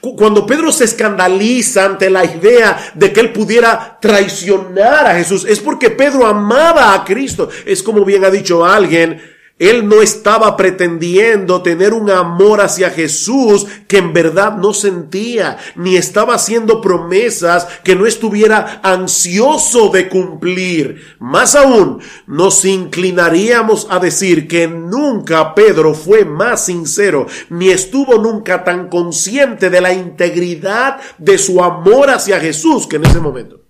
[0.00, 5.60] Cuando Pedro se escandaliza ante la idea de que él pudiera traicionar a Jesús, es
[5.60, 7.48] porque Pedro amaba a Cristo.
[7.64, 9.22] Es como bien ha dicho alguien,
[9.58, 15.96] él no estaba pretendiendo tener un amor hacia Jesús que en verdad no sentía, ni
[15.96, 21.02] estaba haciendo promesas que no estuviera ansioso de cumplir.
[21.18, 28.62] Más aún, nos inclinaríamos a decir que nunca Pedro fue más sincero, ni estuvo nunca
[28.62, 33.60] tan consciente de la integridad de su amor hacia Jesús que en ese momento.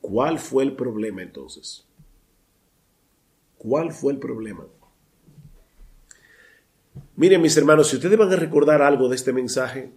[0.00, 1.87] ¿Cuál fue el problema entonces?
[3.58, 4.66] ¿Cuál fue el problema?
[7.16, 9.92] Miren mis hermanos, si ustedes van a recordar algo de este mensaje,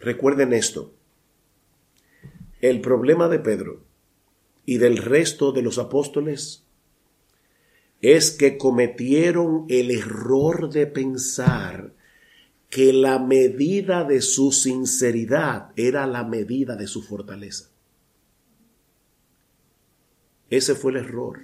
[0.00, 0.94] recuerden esto.
[2.60, 3.82] El problema de Pedro
[4.64, 6.64] y del resto de los apóstoles
[8.00, 11.92] es que cometieron el error de pensar
[12.70, 17.68] que la medida de su sinceridad era la medida de su fortaleza.
[20.48, 21.40] Ese fue el error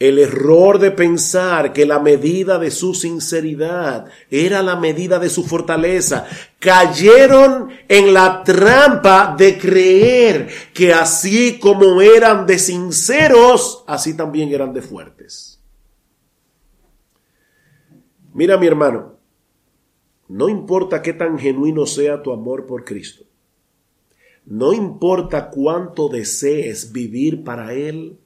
[0.00, 5.44] el error de pensar que la medida de su sinceridad era la medida de su
[5.44, 6.26] fortaleza.
[6.58, 14.72] Cayeron en la trampa de creer que así como eran de sinceros, así también eran
[14.72, 15.60] de fuertes.
[18.32, 19.18] Mira mi hermano,
[20.28, 23.24] no importa qué tan genuino sea tu amor por Cristo,
[24.46, 28.19] no importa cuánto desees vivir para Él,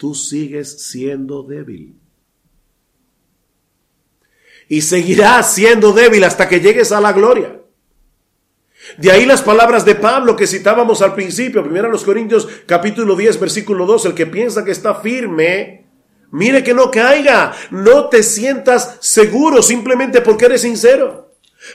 [0.00, 1.94] tú sigues siendo débil.
[4.66, 7.60] Y seguirás siendo débil hasta que llegues a la gloria.
[8.96, 13.14] De ahí las palabras de Pablo que citábamos al principio, primero a los Corintios capítulo
[13.14, 15.84] 10 versículo 2, el que piensa que está firme,
[16.30, 21.19] mire que no caiga, no te sientas seguro simplemente porque eres sincero.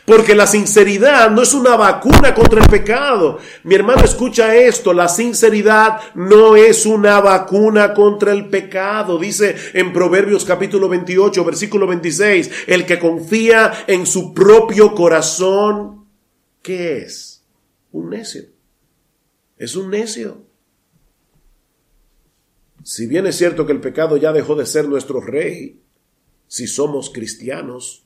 [0.05, 3.37] Porque la sinceridad no es una vacuna contra el pecado.
[3.63, 9.19] Mi hermano, escucha esto, la sinceridad no es una vacuna contra el pecado.
[9.19, 16.05] Dice en Proverbios capítulo 28, versículo 26, el que confía en su propio corazón,
[16.61, 17.43] ¿qué es?
[17.91, 18.43] Un necio.
[19.57, 20.45] Es un necio.
[22.83, 25.81] Si bien es cierto que el pecado ya dejó de ser nuestro rey,
[26.47, 28.04] si somos cristianos,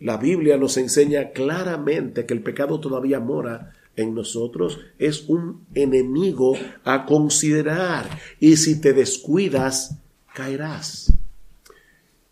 [0.00, 6.56] la Biblia nos enseña claramente que el pecado todavía mora en nosotros, es un enemigo
[6.84, 8.08] a considerar
[8.38, 9.96] y si te descuidas,
[10.34, 11.12] caerás.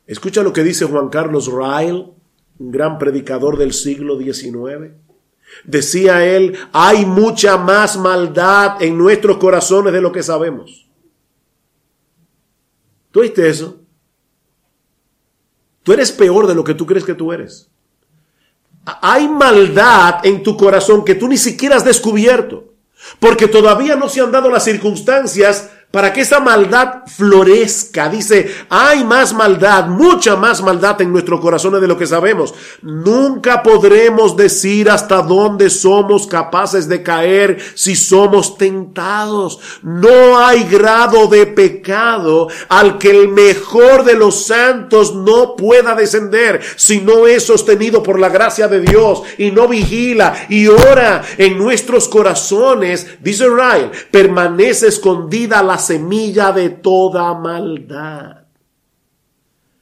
[0.06, 2.06] Escucha lo que dice Juan Carlos Ryle,
[2.58, 4.94] un gran predicador del siglo XIX.
[5.64, 10.88] Decía él, hay mucha más maldad en nuestros corazones de lo que sabemos.
[13.10, 13.82] ¿Tú oíste eso?
[15.88, 17.70] Tú eres peor de lo que tú crees que tú eres.
[18.84, 22.74] Hay maldad en tu corazón que tú ni siquiera has descubierto,
[23.18, 28.10] porque todavía no se han dado las circunstancias para que esa maldad florezca.
[28.10, 32.52] Dice, hay más maldad, mucha más maldad en nuestros corazones de lo que sabemos.
[32.82, 39.60] Nunca podremos decir hasta dónde somos capaces de caer si somos tentados.
[39.82, 46.60] No hay grado de pecado al que el mejor de los santos no pueda descender
[46.76, 51.56] si no es sostenido por la gracia de Dios y no vigila y ora en
[51.56, 53.06] nuestros corazones.
[53.20, 58.46] Dice Ryle, permanece escondida la semilla de toda maldad.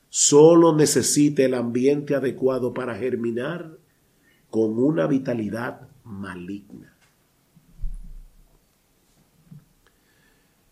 [0.09, 3.79] Solo necesita el ambiente adecuado para germinar
[4.51, 6.97] con una vitalidad maligna.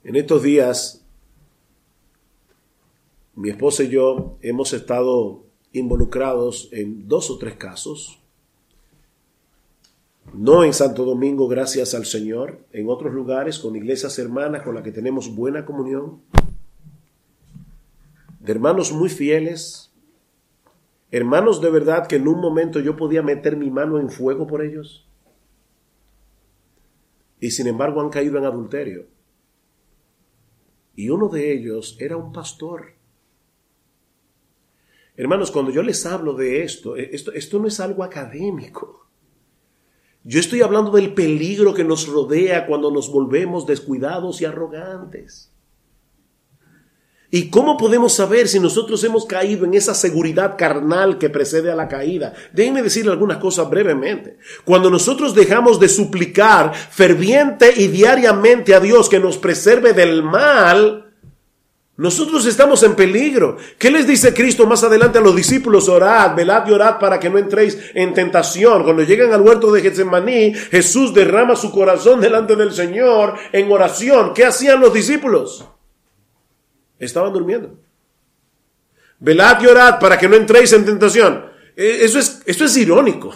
[0.02, 1.04] En estos días,
[3.34, 8.23] mi esposa y yo hemos estado involucrados en dos o tres casos
[10.36, 14.84] no en Santo Domingo, gracias al Señor, en otros lugares, con iglesias hermanas con las
[14.84, 16.22] que tenemos buena comunión,
[18.40, 19.94] de hermanos muy fieles,
[21.14, 24.64] Hermanos, de verdad que en un momento yo podía meter mi mano en fuego por
[24.64, 25.08] ellos.
[27.38, 29.06] Y sin embargo han caído en adulterio.
[30.96, 32.94] Y uno de ellos era un pastor.
[35.16, 39.03] Hermanos, cuando yo les hablo de esto, eh, esto, esto no es algo académico.
[40.24, 45.50] Yo estoy hablando del peligro que nos rodea cuando nos volvemos descuidados y arrogantes.
[47.30, 51.74] ¿Y cómo podemos saber si nosotros hemos caído en esa seguridad carnal que precede a
[51.74, 52.32] la caída?
[52.52, 54.38] Déjenme decirle algunas cosas brevemente.
[54.64, 61.03] Cuando nosotros dejamos de suplicar ferviente y diariamente a Dios que nos preserve del mal,
[61.96, 63.56] nosotros estamos en peligro.
[63.78, 65.88] ¿Qué les dice Cristo más adelante a los discípulos?
[65.88, 68.82] Orad, velad y orad para que no entréis en tentación.
[68.82, 74.34] Cuando llegan al huerto de Getsemaní, Jesús derrama su corazón delante del Señor en oración.
[74.34, 75.64] ¿Qué hacían los discípulos?
[76.98, 77.78] Estaban durmiendo.
[79.20, 81.46] Velad y orad para que no entréis en tentación.
[81.76, 83.32] Eh, eso es, esto es irónico.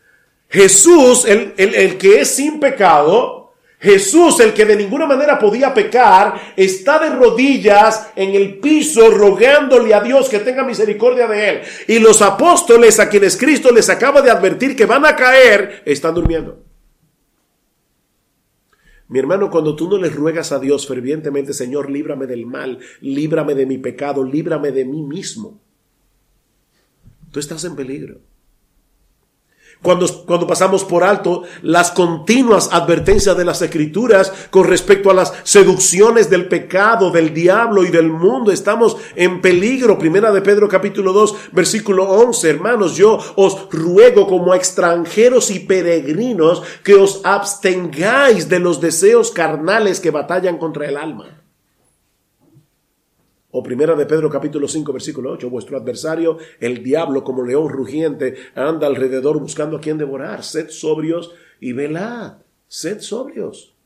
[0.50, 3.41] Jesús, el, el que es sin pecado,
[3.82, 9.92] Jesús, el que de ninguna manera podía pecar, está de rodillas en el piso rogándole
[9.92, 11.60] a Dios que tenga misericordia de él.
[11.88, 16.14] Y los apóstoles a quienes Cristo les acaba de advertir que van a caer, están
[16.14, 16.62] durmiendo.
[19.08, 23.56] Mi hermano, cuando tú no le ruegas a Dios fervientemente, Señor, líbrame del mal, líbrame
[23.56, 25.60] de mi pecado, líbrame de mí mismo,
[27.32, 28.20] tú estás en peligro.
[29.82, 35.32] Cuando, cuando, pasamos por alto las continuas advertencias de las escrituras con respecto a las
[35.42, 39.98] seducciones del pecado, del diablo y del mundo, estamos en peligro.
[39.98, 46.62] Primera de Pedro capítulo 2 versículo 11, hermanos, yo os ruego como extranjeros y peregrinos
[46.84, 51.41] que os abstengáis de los deseos carnales que batallan contra el alma.
[53.54, 58.34] O primera de Pedro capítulo 5 versículo 8, vuestro adversario, el diablo como león rugiente,
[58.54, 60.42] anda alrededor buscando a quien devorar.
[60.42, 62.38] Sed sobrios y velad.
[62.66, 63.76] Sed sobrios.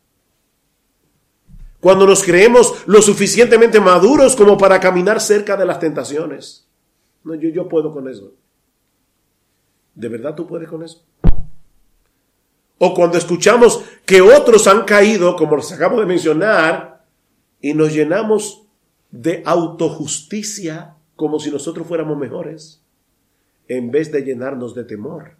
[1.80, 6.68] Cuando nos creemos lo suficientemente maduros como para caminar cerca de las tentaciones.
[7.24, 8.34] No, yo, yo puedo con eso.
[9.96, 11.04] ¿De verdad tú puedes con eso?
[12.78, 17.04] O cuando escuchamos que otros han caído, como los acabo de mencionar,
[17.60, 18.65] y nos llenamos
[19.22, 22.82] de autojusticia como si nosotros fuéramos mejores,
[23.68, 25.36] en vez de llenarnos de temor.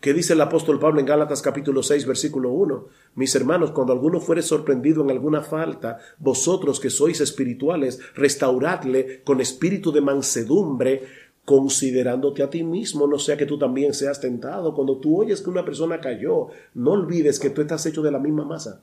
[0.00, 2.86] ¿Qué dice el apóstol Pablo en Gálatas capítulo 6 versículo 1?
[3.14, 9.40] Mis hermanos, cuando alguno fuere sorprendido en alguna falta, vosotros que sois espirituales, restauradle con
[9.40, 11.02] espíritu de mansedumbre,
[11.44, 14.74] considerándote a ti mismo, no sea que tú también seas tentado.
[14.74, 18.18] Cuando tú oyes que una persona cayó, no olvides que tú estás hecho de la
[18.20, 18.82] misma masa.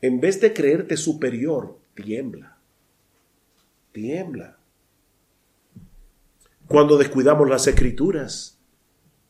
[0.00, 2.58] En vez de creerte superior, tiembla.
[3.92, 4.58] Tiembla.
[6.66, 8.59] Cuando descuidamos las escrituras,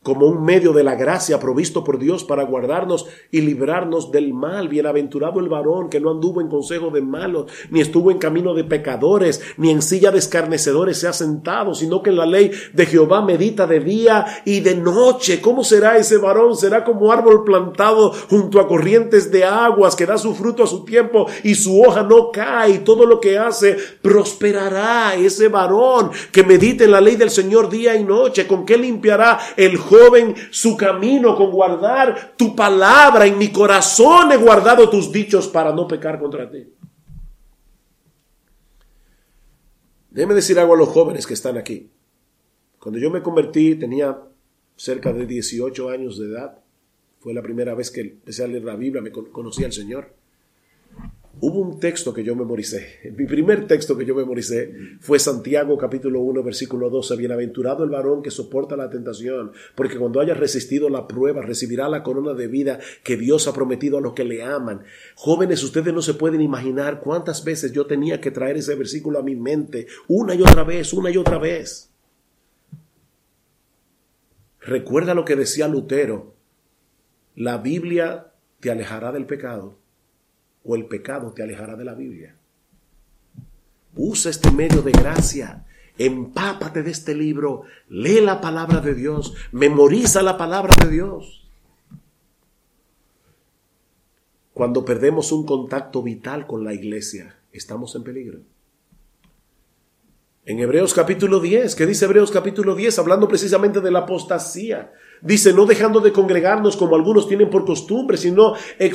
[0.03, 4.67] como un medio de la gracia provisto por Dios para guardarnos y librarnos del mal.
[4.67, 8.63] Bienaventurado el varón que no anduvo en consejo de malos, ni estuvo en camino de
[8.63, 12.85] pecadores, ni en silla de escarnecedores se ha sentado, sino que en la ley de
[12.87, 15.39] Jehová medita de día y de noche.
[15.39, 16.57] ¿Cómo será ese varón?
[16.57, 20.83] Será como árbol plantado junto a corrientes de aguas que da su fruto a su
[20.83, 25.13] tiempo y su hoja no cae y todo lo que hace prosperará.
[25.13, 29.37] Ese varón que medite en la ley del Señor día y noche, ¿con qué limpiará
[29.57, 33.25] el joven su camino con guardar tu palabra.
[33.25, 36.73] En mi corazón he guardado tus dichos para no pecar contra ti.
[40.09, 41.91] Déjeme decir algo a los jóvenes que están aquí.
[42.79, 44.17] Cuando yo me convertí tenía
[44.75, 46.59] cerca de 18 años de edad.
[47.19, 50.15] Fue la primera vez que empecé a leer la Biblia, me conocí al Señor.
[51.43, 52.99] Hubo un texto que yo memoricé.
[53.17, 57.15] Mi primer texto que yo memoricé fue Santiago capítulo 1 versículo 12.
[57.15, 62.03] Bienaventurado el varón que soporta la tentación, porque cuando haya resistido la prueba recibirá la
[62.03, 64.83] corona de vida que Dios ha prometido a los que le aman.
[65.15, 69.23] Jóvenes, ustedes no se pueden imaginar cuántas veces yo tenía que traer ese versículo a
[69.23, 71.89] mi mente, una y otra vez, una y otra vez.
[74.59, 76.35] Recuerda lo que decía Lutero.
[77.35, 79.80] La Biblia te alejará del pecado
[80.63, 82.35] o el pecado te alejará de la Biblia.
[83.95, 85.65] Usa este medio de gracia.
[85.97, 87.63] Empápate de este libro.
[87.89, 89.33] Lee la palabra de Dios.
[89.51, 91.47] Memoriza la palabra de Dios.
[94.53, 98.39] Cuando perdemos un contacto vital con la iglesia, estamos en peligro.
[100.43, 102.97] En Hebreos capítulo 10, ¿qué dice Hebreos capítulo 10?
[102.97, 104.91] Hablando precisamente de la apostasía.
[105.21, 108.91] Dice, no dejando de congregarnos como algunos tienen por costumbre, sino eh,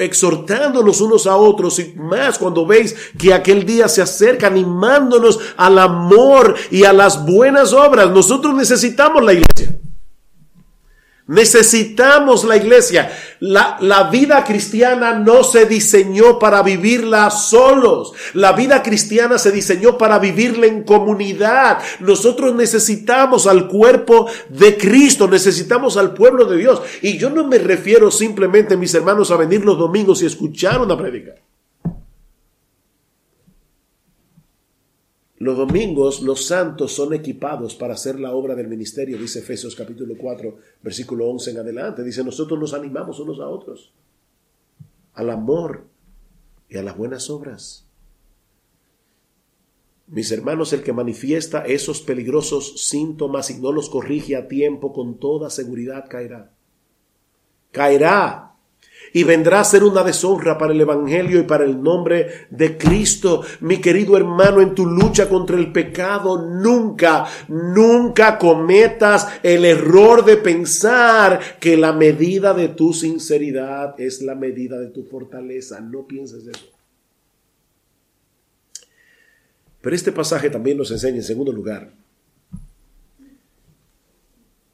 [0.00, 5.78] exhortándonos unos a otros y más cuando veis que aquel día se acerca, animándonos al
[5.78, 8.10] amor y a las buenas obras.
[8.10, 9.78] Nosotros necesitamos la iglesia.
[11.30, 13.08] Necesitamos la iglesia.
[13.38, 18.14] La, la, vida cristiana no se diseñó para vivirla solos.
[18.34, 21.78] La vida cristiana se diseñó para vivirla en comunidad.
[22.00, 26.82] Nosotros necesitamos al cuerpo de Cristo, necesitamos al pueblo de Dios.
[27.00, 30.98] Y yo no me refiero simplemente, mis hermanos, a venir los domingos y escuchar una
[30.98, 31.36] predica.
[35.40, 40.14] Los domingos los santos son equipados para hacer la obra del ministerio, dice Efesios capítulo
[40.18, 42.04] 4, versículo 11 en adelante.
[42.04, 43.90] Dice, nosotros nos animamos unos a otros
[45.14, 45.86] al amor
[46.68, 47.86] y a las buenas obras.
[50.06, 55.18] Mis hermanos, el que manifiesta esos peligrosos síntomas y no los corrige a tiempo, con
[55.18, 56.52] toda seguridad caerá.
[57.70, 58.49] Caerá
[59.12, 63.42] y vendrá a ser una deshonra para el Evangelio y para el nombre de Cristo.
[63.60, 70.36] Mi querido hermano, en tu lucha contra el pecado, nunca, nunca cometas el error de
[70.36, 75.80] pensar que la medida de tu sinceridad es la medida de tu fortaleza.
[75.80, 76.66] No pienses eso.
[79.80, 81.90] Pero este pasaje también nos enseña, en segundo lugar,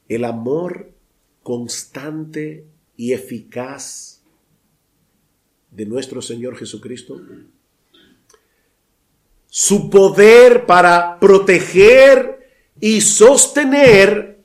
[0.09, 0.91] el amor
[1.43, 2.64] constante
[2.97, 4.16] y eficaz
[5.71, 7.21] de nuestro Señor Jesucristo,
[9.49, 12.51] su poder para proteger
[12.81, 14.39] y sostener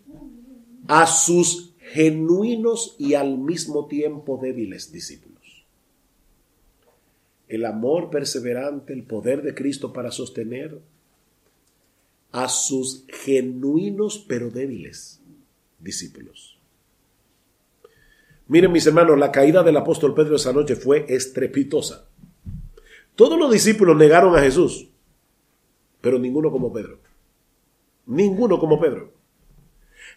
[0.88, 5.66] a sus genuinos y al mismo tiempo débiles discípulos.
[7.48, 10.80] El amor perseverante, el poder de Cristo para sostener
[12.32, 15.20] a sus genuinos pero débiles
[15.80, 16.51] discípulos.
[18.52, 22.04] Miren mis hermanos, la caída del apóstol Pedro esa noche fue estrepitosa.
[23.16, 24.90] Todos los discípulos negaron a Jesús,
[26.02, 27.00] pero ninguno como Pedro.
[28.08, 29.14] Ninguno como Pedro.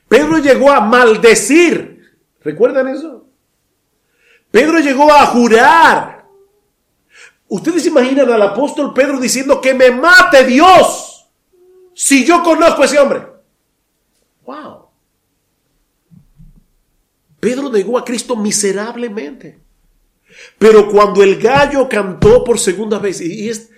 [0.09, 2.19] Pedro llegó a maldecir.
[2.41, 3.25] ¿Recuerdan eso?
[4.51, 6.27] Pedro llegó a jurar.
[7.47, 11.31] Ustedes imaginan al apóstol Pedro diciendo que me mate Dios
[11.95, 13.29] si yo conozco a ese hombre.
[14.45, 14.84] ¡Wow!
[17.45, 19.59] Pedro negó a Cristo miserablemente.
[20.59, 23.69] Pero cuando el gallo cantó por segunda vez, y esta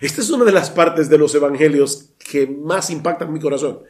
[0.00, 3.80] es una de las partes de los evangelios que más impactan mi corazón.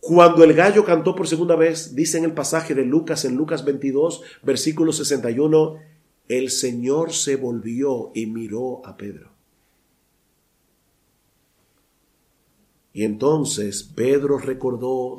[0.00, 3.64] Cuando el gallo cantó por segunda vez, dice en el pasaje de Lucas, en Lucas
[3.64, 5.76] 22, versículo 61,
[6.26, 9.30] el Señor se volvió y miró a Pedro.
[12.92, 15.16] Y entonces Pedro recordó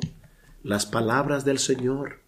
[0.62, 2.22] las palabras del Señor.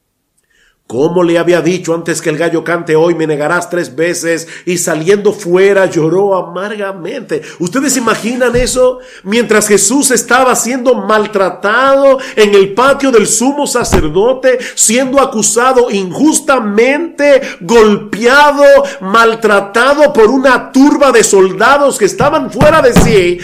[0.87, 4.77] Como le había dicho antes que el gallo cante hoy me negarás tres veces y
[4.77, 7.41] saliendo fuera lloró amargamente.
[7.59, 8.99] ¿Ustedes imaginan eso?
[9.23, 18.65] Mientras Jesús estaba siendo maltratado en el patio del sumo sacerdote, siendo acusado injustamente, golpeado,
[19.01, 23.39] maltratado por una turba de soldados que estaban fuera de sí,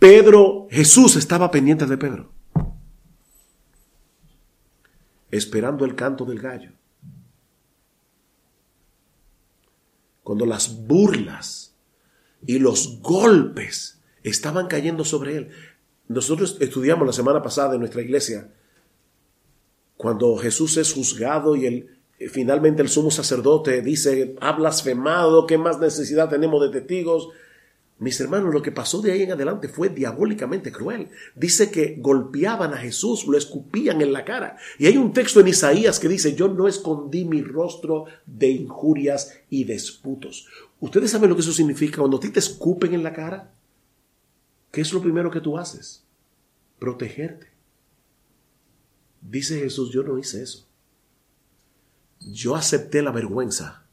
[0.00, 2.39] Pedro, Jesús estaba pendiente de Pedro
[5.30, 6.72] esperando el canto del gallo.
[10.22, 11.74] Cuando las burlas
[12.46, 15.50] y los golpes estaban cayendo sobre él.
[16.08, 18.50] Nosotros estudiamos la semana pasada en nuestra iglesia
[20.00, 21.98] cuando Jesús es juzgado y el,
[22.30, 27.28] finalmente el sumo sacerdote dice, ha blasfemado, ¿qué más necesidad tenemos de testigos?
[28.00, 31.10] Mis hermanos, lo que pasó de ahí en adelante fue diabólicamente cruel.
[31.36, 34.56] Dice que golpeaban a Jesús, lo escupían en la cara.
[34.78, 39.34] Y hay un texto en Isaías que dice, yo no escondí mi rostro de injurias
[39.50, 40.48] y disputos.
[40.80, 41.98] ¿Ustedes saben lo que eso significa?
[41.98, 43.52] Cuando a ti te escupen en la cara,
[44.72, 46.06] ¿qué es lo primero que tú haces?
[46.78, 47.48] Protegerte.
[49.20, 50.66] Dice Jesús, yo no hice eso.
[52.20, 53.89] Yo acepté la vergüenza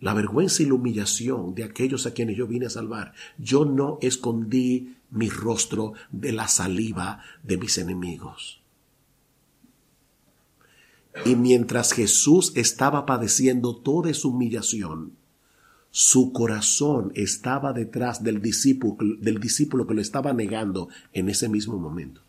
[0.00, 3.12] la vergüenza y la humillación de aquellos a quienes yo vine a salvar.
[3.38, 8.60] Yo no escondí mi rostro de la saliva de mis enemigos.
[11.24, 15.12] Y mientras Jesús estaba padeciendo toda esa humillación,
[15.90, 21.78] su corazón estaba detrás del discípulo, del discípulo que lo estaba negando en ese mismo
[21.78, 22.22] momento.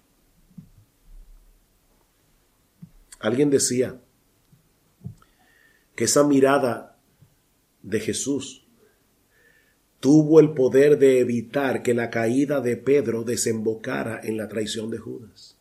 [3.19, 4.01] Alguien decía
[5.95, 6.91] que esa mirada
[7.84, 8.62] de Jesús
[10.02, 14.98] tuvo el poder de evitar que la caída de Pedro desembocara en la traición de
[14.98, 15.56] Judas.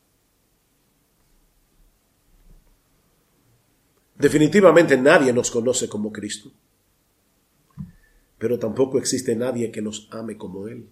[4.19, 6.51] Definitivamente nadie nos conoce como Cristo,
[8.39, 10.89] pero tampoco existe nadie que nos ame como Él.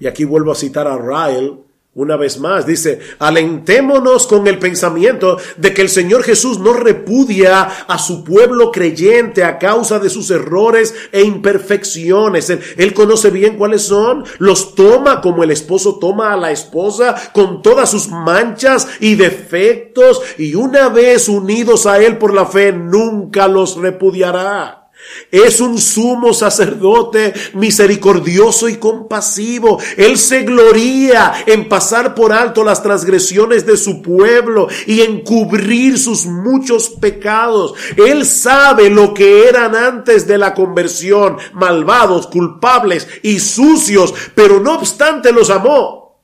[0.00, 1.62] Y aquí vuelvo a citar a Rael
[1.94, 7.64] una vez más, dice, alentémonos con el pensamiento de que el Señor Jesús no repudia
[7.64, 12.48] a su pueblo creyente a causa de sus errores e imperfecciones.
[12.48, 17.60] Él, conoce bien cuáles son, los toma como el esposo toma a la esposa con
[17.60, 23.48] todas sus manchas y defectos y una vez unidos a Él por la fe, nunca
[23.48, 24.81] los repudiará.
[25.30, 29.78] Es un sumo sacerdote misericordioso y compasivo.
[29.96, 35.98] Él se gloría en pasar por alto las transgresiones de su pueblo y en cubrir
[35.98, 37.74] sus muchos pecados.
[37.96, 44.74] Él sabe lo que eran antes de la conversión, malvados, culpables y sucios, pero no
[44.74, 46.20] obstante los amó.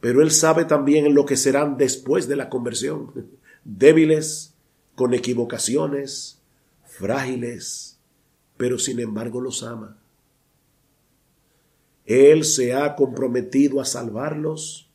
[0.00, 3.12] Pero él sabe también lo que serán después de la conversión.
[3.64, 4.54] Débiles,
[4.94, 6.35] con equivocaciones,
[6.98, 7.98] frágiles,
[8.56, 9.98] pero sin embargo los ama.
[12.06, 14.88] Él se ha comprometido a salvarlos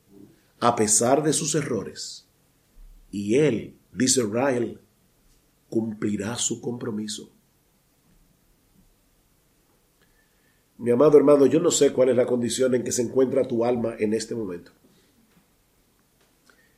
[0.59, 2.27] a pesar de sus errores.
[3.11, 4.79] Y Él, dice Rael,
[5.69, 7.29] cumplirá su compromiso.
[10.77, 13.65] Mi amado hermano, yo no sé cuál es la condición en que se encuentra tu
[13.65, 14.71] alma en este momento.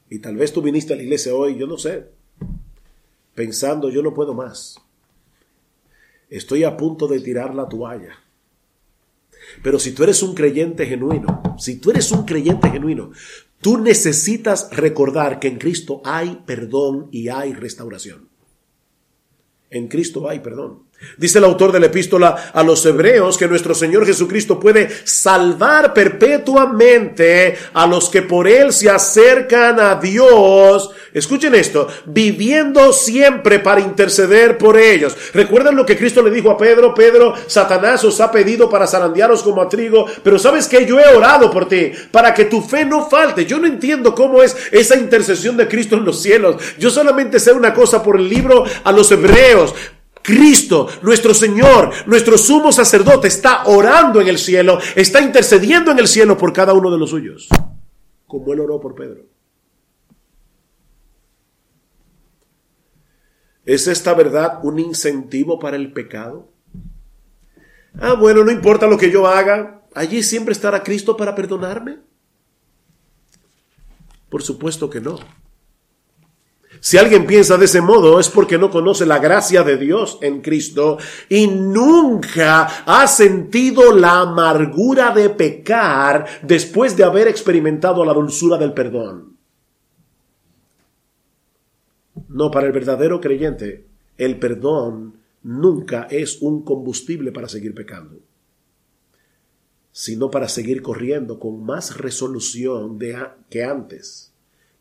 [0.09, 2.09] Y tal vez tú viniste a la iglesia hoy, yo no sé,
[3.34, 4.82] pensando, yo no puedo más.
[6.34, 8.17] Estoy a punto de tirar la toalla.
[9.61, 13.11] Pero si tú eres un creyente genuino, si tú eres un creyente genuino,
[13.61, 18.29] tú necesitas recordar que en Cristo hay perdón y hay restauración.
[19.69, 20.88] En Cristo hay perdón.
[21.18, 25.93] Dice el autor de la epístola a los hebreos que nuestro Señor Jesucristo puede salvar
[25.93, 30.91] perpetuamente a los que por Él se acercan a Dios.
[31.14, 35.16] Escuchen esto, viviendo siempre para interceder por ellos.
[35.34, 36.93] ¿Recuerdan lo que Cristo le dijo a Pedro?
[36.95, 41.16] Pedro, Satanás os ha pedido para zarandearos como a trigo, pero sabes que yo he
[41.16, 43.45] orado por ti, para que tu fe no falte.
[43.45, 46.56] Yo no entiendo cómo es esa intercesión de Cristo en los cielos.
[46.80, 49.76] Yo solamente sé una cosa por el libro a los hebreos.
[50.24, 56.07] Cristo, nuestro Señor, nuestro sumo sacerdote, está orando en el cielo, está intercediendo en el
[56.07, 57.49] cielo por cada uno de los suyos,
[58.26, 59.26] como él oró por Pedro.
[63.65, 66.49] ¿Es esta verdad un incentivo para el pecado?
[67.99, 71.99] Ah, bueno, no importa lo que yo haga, allí siempre estará Cristo para perdonarme.
[74.30, 75.19] Por supuesto que no.
[76.84, 80.41] Si alguien piensa de ese modo es porque no conoce la gracia de Dios en
[80.41, 80.97] Cristo
[81.29, 88.73] y nunca ha sentido la amargura de pecar después de haber experimentado la dulzura del
[88.73, 89.38] perdón.
[92.27, 93.86] No, para el verdadero creyente,
[94.17, 95.13] el perdón
[95.43, 98.19] nunca es un combustible para seguir pecando,
[99.93, 104.34] sino para seguir corriendo con más resolución de, que antes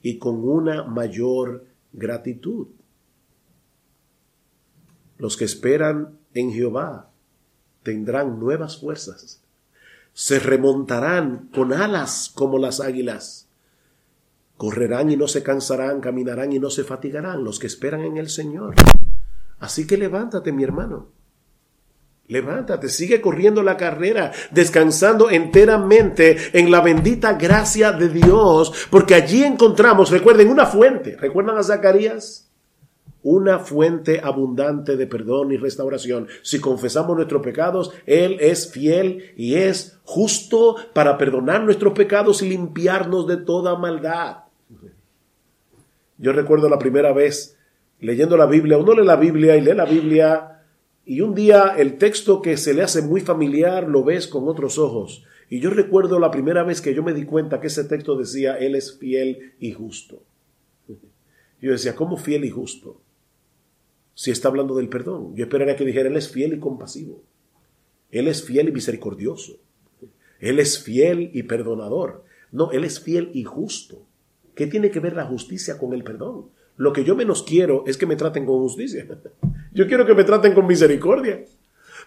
[0.03, 2.69] y con una mayor gratitud.
[5.19, 7.11] Los que esperan en Jehová
[7.83, 9.43] tendrán nuevas fuerzas.
[10.13, 13.49] Se remontarán con alas como las águilas.
[14.57, 18.29] Correrán y no se cansarán, caminarán y no se fatigarán los que esperan en el
[18.29, 18.75] Señor.
[19.59, 21.09] Así que levántate, mi hermano.
[22.29, 29.45] Levántate, sigue corriendo la carrera, descansando enteramente en la bendita gracia de Dios, porque allí
[29.45, 31.17] encontramos, recuerden, una fuente.
[31.17, 32.49] ¿Recuerdan a Zacarías?
[33.25, 36.27] Una fuente abundante de perdón y restauración.
[36.43, 42.49] Si confesamos nuestros pecados, Él es fiel y es justo para perdonar nuestros pecados y
[42.49, 44.39] limpiarnos de toda maldad.
[46.19, 47.57] Yo recuerdo la primera vez
[48.01, 50.52] leyendo la Biblia, uno lee la Biblia y lee la Biblia
[51.05, 54.79] y un día el texto que se le hace muy familiar lo ves con otros
[54.79, 55.25] ojos.
[55.51, 58.57] Y yo recuerdo la primera vez que yo me di cuenta que ese texto decía,
[58.57, 60.23] Él es fiel y justo.
[61.61, 63.01] Yo decía, ¿cómo fiel y justo?
[64.15, 65.35] Si está hablando del perdón.
[65.35, 67.23] Yo esperaría que dijera, Él es fiel y compasivo.
[68.11, 69.59] Él es fiel y misericordioso.
[70.41, 72.25] Él es fiel y perdonador.
[72.51, 74.07] No, Él es fiel y justo.
[74.55, 76.47] ¿Qué tiene que ver la justicia con el perdón?
[76.77, 79.07] Lo que yo menos quiero es que me traten con justicia.
[79.73, 81.41] Yo quiero que me traten con misericordia.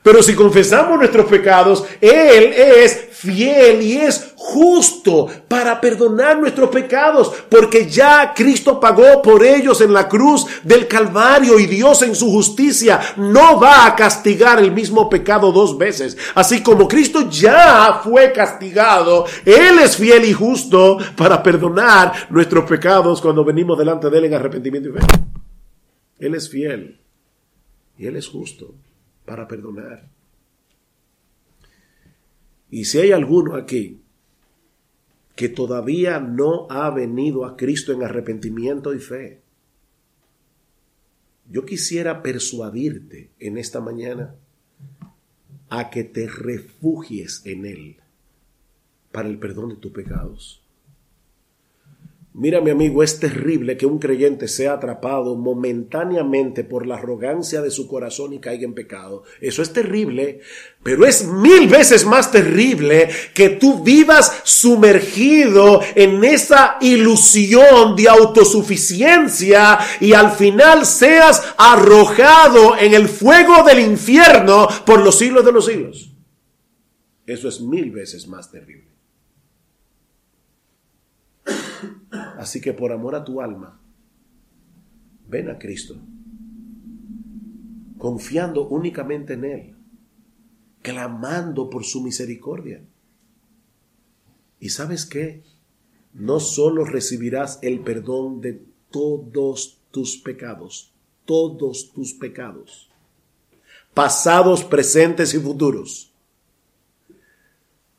[0.06, 7.34] Pero si confesamos nuestros pecados, Él es fiel y es justo para perdonar nuestros pecados,
[7.50, 12.30] porque ya Cristo pagó por ellos en la cruz del Calvario y Dios en su
[12.30, 16.16] justicia no va a castigar el mismo pecado dos veces.
[16.36, 23.20] Así como Cristo ya fue castigado, Él es fiel y justo para perdonar nuestros pecados
[23.22, 25.00] cuando venimos delante de Él en arrepentimiento y fe.
[26.20, 27.05] Él es fiel
[27.98, 28.74] y Él es justo
[29.26, 30.10] para perdonar.
[32.70, 34.02] Y si hay alguno aquí
[35.36, 39.42] que todavía no ha venido a Cristo en arrepentimiento y fe,
[41.50, 44.36] yo quisiera persuadirte en esta mañana
[45.70, 47.98] a que te refugies en Él
[49.12, 50.65] para el perdón de tus pecados.
[52.38, 57.72] Mira, mi amigo, es terrible que un creyente sea atrapado momentáneamente por la arrogancia de
[57.72, 59.24] su corazón y caiga en pecado.
[59.40, 60.42] Eso es terrible,
[60.84, 69.80] pero es mil veces más terrible que tú vivas sumergido en esa ilusión de autosuficiencia
[70.02, 75.66] y al final seas arrojado en el fuego del infierno por los siglos de los
[75.68, 76.12] siglos.
[77.26, 78.94] Eso es mil veces más terrible.
[82.38, 83.80] Así que por amor a tu alma,
[85.28, 85.96] ven a Cristo,
[87.98, 89.76] confiando únicamente en Él,
[90.82, 92.84] clamando por su misericordia.
[94.60, 95.44] ¿Y sabes qué?
[96.14, 98.62] No solo recibirás el perdón de
[98.92, 100.94] todos tus pecados,
[101.26, 102.90] todos tus pecados,
[103.94, 106.12] pasados, presentes y futuros,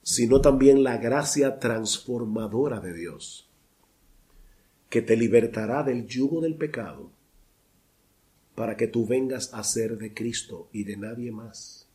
[0.02, 3.45] sino también la gracia transformadora de Dios
[4.96, 7.12] que te libertará del yugo del pecado
[8.54, 11.86] para que tú vengas a ser de Cristo y de nadie más.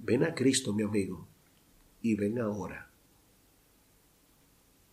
[0.00, 1.28] Ven a Cristo, mi amigo,
[2.02, 2.90] y ven ahora.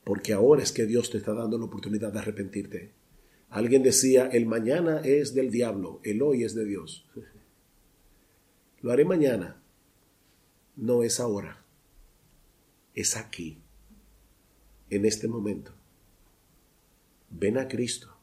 [0.04, 2.92] Porque ahora es que Dios te está dando la oportunidad de arrepentirte.
[3.50, 7.10] Alguien decía, el mañana es del diablo, el hoy es de Dios.
[8.84, 9.60] Lo haré mañana.
[10.76, 11.66] No es ahora.
[12.94, 13.58] Es aquí,
[14.92, 15.81] en este momento.
[17.32, 18.16] Ven a Cristo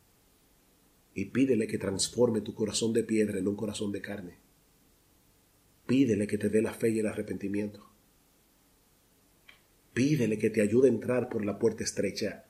[1.15, 4.39] y pídele que transforme tu corazón de piedra en un corazón de carne.
[5.87, 7.89] Pídele que te dé la fe y el arrepentimiento.
[9.95, 12.45] Pídele que te ayude a entrar por la puerta estrecha.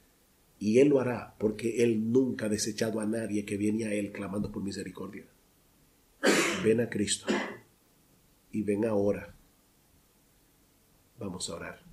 [0.58, 4.12] Y Él lo hará porque Él nunca ha desechado a nadie que viene a Él
[4.12, 5.24] clamando por misericordia.
[6.64, 7.26] Ven a Cristo
[8.50, 9.34] y ven ahora.
[11.18, 11.80] Vamos a orar.